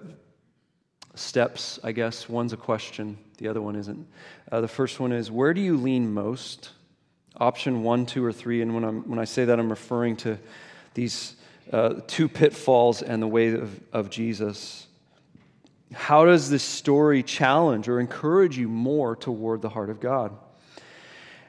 steps, 1.16 1.80
I 1.84 1.92
guess. 1.92 2.30
One's 2.30 2.54
a 2.54 2.58
question, 2.58 3.18
the 3.40 3.48
other 3.48 3.60
one 3.60 3.76
isn't. 3.76 4.08
Uh, 4.52 4.62
the 4.62 4.68
first 4.68 5.00
one 5.00 5.12
is 5.12 5.32
Where 5.32 5.52
do 5.52 5.62
you 5.62 5.76
lean 5.76 6.14
most? 6.14 6.70
Option 7.38 7.82
one, 7.82 8.06
two, 8.06 8.24
or 8.24 8.32
three. 8.32 8.62
And 8.62 8.76
when, 8.76 8.84
I'm, 8.84 9.10
when 9.10 9.18
I 9.18 9.26
say 9.26 9.46
that, 9.46 9.60
I'm 9.60 9.72
referring 9.72 10.16
to 10.18 10.38
these 10.94 11.36
uh, 11.72 12.02
two 12.06 12.30
pitfalls 12.30 13.02
and 13.02 13.20
the 13.20 13.28
way 13.28 13.52
of, 13.56 13.80
of 13.92 14.12
Jesus. 14.12 14.86
How 15.92 16.24
does 16.24 16.52
this 16.52 16.62
story 16.62 17.24
challenge 17.24 17.90
or 17.90 18.00
encourage 18.00 18.60
you 18.60 18.68
more 18.70 19.16
toward 19.16 19.64
the 19.64 19.70
heart 19.70 19.90
of 19.90 20.00
God? 20.00 20.38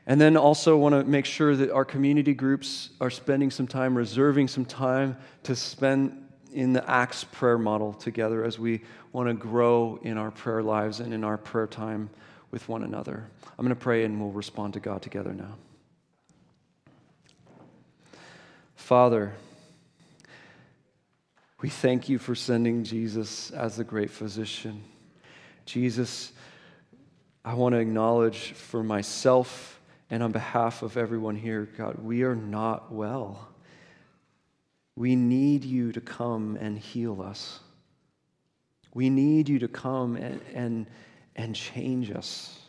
And 0.06 0.20
then 0.20 0.36
also 0.36 0.76
want 0.76 0.94
to 0.94 1.04
make 1.04 1.24
sure 1.24 1.56
that 1.56 1.70
our 1.70 1.84
community 1.84 2.34
groups 2.34 2.90
are 3.00 3.10
spending 3.10 3.50
some 3.50 3.66
time, 3.66 3.96
reserving 3.96 4.48
some 4.48 4.66
time 4.66 5.16
to 5.44 5.56
spend 5.56 6.20
in 6.52 6.72
the 6.72 6.88
Acts 6.88 7.24
prayer 7.24 7.58
model 7.58 7.94
together 7.94 8.44
as 8.44 8.58
we 8.58 8.82
want 9.12 9.28
to 9.28 9.34
grow 9.34 9.98
in 10.02 10.18
our 10.18 10.30
prayer 10.30 10.62
lives 10.62 11.00
and 11.00 11.14
in 11.14 11.24
our 11.24 11.38
prayer 11.38 11.66
time 11.66 12.10
with 12.50 12.68
one 12.68 12.84
another. 12.84 13.28
I'm 13.58 13.64
going 13.64 13.74
to 13.74 13.80
pray 13.80 14.04
and 14.04 14.20
we'll 14.20 14.30
respond 14.30 14.74
to 14.74 14.80
God 14.80 15.02
together 15.02 15.32
now. 15.32 15.56
Father, 18.76 19.32
we 21.62 21.70
thank 21.70 22.10
you 22.10 22.18
for 22.18 22.34
sending 22.34 22.84
Jesus 22.84 23.50
as 23.52 23.76
the 23.76 23.84
great 23.84 24.10
physician. 24.10 24.84
Jesus, 25.64 26.32
I 27.44 27.54
want 27.54 27.72
to 27.72 27.78
acknowledge 27.78 28.52
for 28.52 28.82
myself 28.82 29.80
and 30.10 30.22
on 30.22 30.32
behalf 30.32 30.82
of 30.82 30.96
everyone 30.96 31.36
here, 31.36 31.68
God, 31.76 31.98
we 32.02 32.22
are 32.22 32.36
not 32.36 32.92
well. 32.92 33.48
We 34.96 35.16
need 35.16 35.64
you 35.64 35.92
to 35.92 36.00
come 36.00 36.56
and 36.60 36.78
heal 36.78 37.22
us. 37.22 37.60
We 38.92 39.10
need 39.10 39.48
you 39.48 39.58
to 39.60 39.68
come 39.68 40.16
and, 40.16 40.40
and, 40.54 40.86
and 41.34 41.54
change 41.54 42.10
us. 42.10 42.60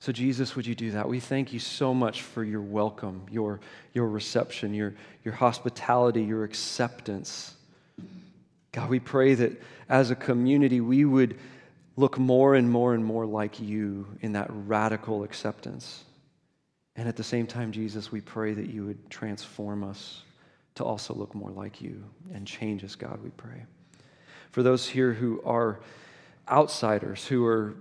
So, 0.00 0.12
Jesus, 0.12 0.54
would 0.54 0.66
you 0.66 0.74
do 0.74 0.92
that? 0.92 1.08
We 1.08 1.20
thank 1.20 1.52
you 1.52 1.58
so 1.58 1.92
much 1.92 2.22
for 2.22 2.44
your 2.44 2.60
welcome, 2.60 3.26
your, 3.30 3.60
your 3.94 4.08
reception, 4.08 4.72
your, 4.72 4.94
your 5.24 5.34
hospitality, 5.34 6.22
your 6.22 6.44
acceptance. 6.44 7.54
God, 8.72 8.90
we 8.90 9.00
pray 9.00 9.34
that 9.34 9.60
as 9.88 10.10
a 10.10 10.16
community, 10.16 10.80
we 10.80 11.04
would 11.04 11.38
look 11.96 12.16
more 12.16 12.54
and 12.54 12.70
more 12.70 12.94
and 12.94 13.04
more 13.04 13.26
like 13.26 13.60
you 13.60 14.06
in 14.20 14.32
that 14.32 14.46
radical 14.50 15.24
acceptance. 15.24 16.04
And 16.98 17.06
at 17.06 17.14
the 17.14 17.22
same 17.22 17.46
time, 17.46 17.70
Jesus, 17.70 18.10
we 18.10 18.20
pray 18.20 18.52
that 18.54 18.68
you 18.68 18.84
would 18.84 19.08
transform 19.08 19.84
us 19.84 20.22
to 20.74 20.84
also 20.84 21.14
look 21.14 21.32
more 21.32 21.52
like 21.52 21.80
you 21.80 22.02
and 22.34 22.44
change 22.44 22.82
us, 22.82 22.96
God, 22.96 23.22
we 23.22 23.30
pray. 23.30 23.64
For 24.50 24.64
those 24.64 24.88
here 24.88 25.12
who 25.12 25.40
are 25.44 25.78
outsiders, 26.48 27.24
who 27.24 27.46
are 27.46 27.76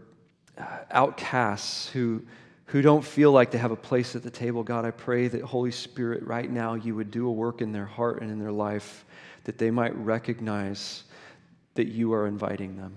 uh, 0.60 0.66
outcasts, 0.92 1.90
who, 1.90 2.22
who 2.68 2.84
don't 2.84 3.04
feel 3.04 3.32
like 3.32 3.50
they 3.50 3.58
have 3.58 3.72
a 3.72 3.76
place 3.76 4.16
at 4.16 4.22
the 4.22 4.30
table, 4.30 4.62
God, 4.62 4.86
I 4.86 4.92
pray 4.92 5.28
that 5.30 5.42
Holy 5.42 5.72
Spirit, 5.72 6.22
right 6.24 6.50
now, 6.50 6.76
you 6.76 6.94
would 6.94 7.10
do 7.10 7.28
a 7.28 7.32
work 7.32 7.62
in 7.62 7.72
their 7.72 7.88
heart 7.88 8.22
and 8.22 8.30
in 8.30 8.38
their 8.38 8.52
life 8.52 9.04
that 9.46 9.58
they 9.58 9.72
might 9.72 9.96
recognize 9.96 11.06
that 11.74 11.88
you 11.88 12.14
are 12.14 12.28
inviting 12.28 12.78
them 12.78 12.96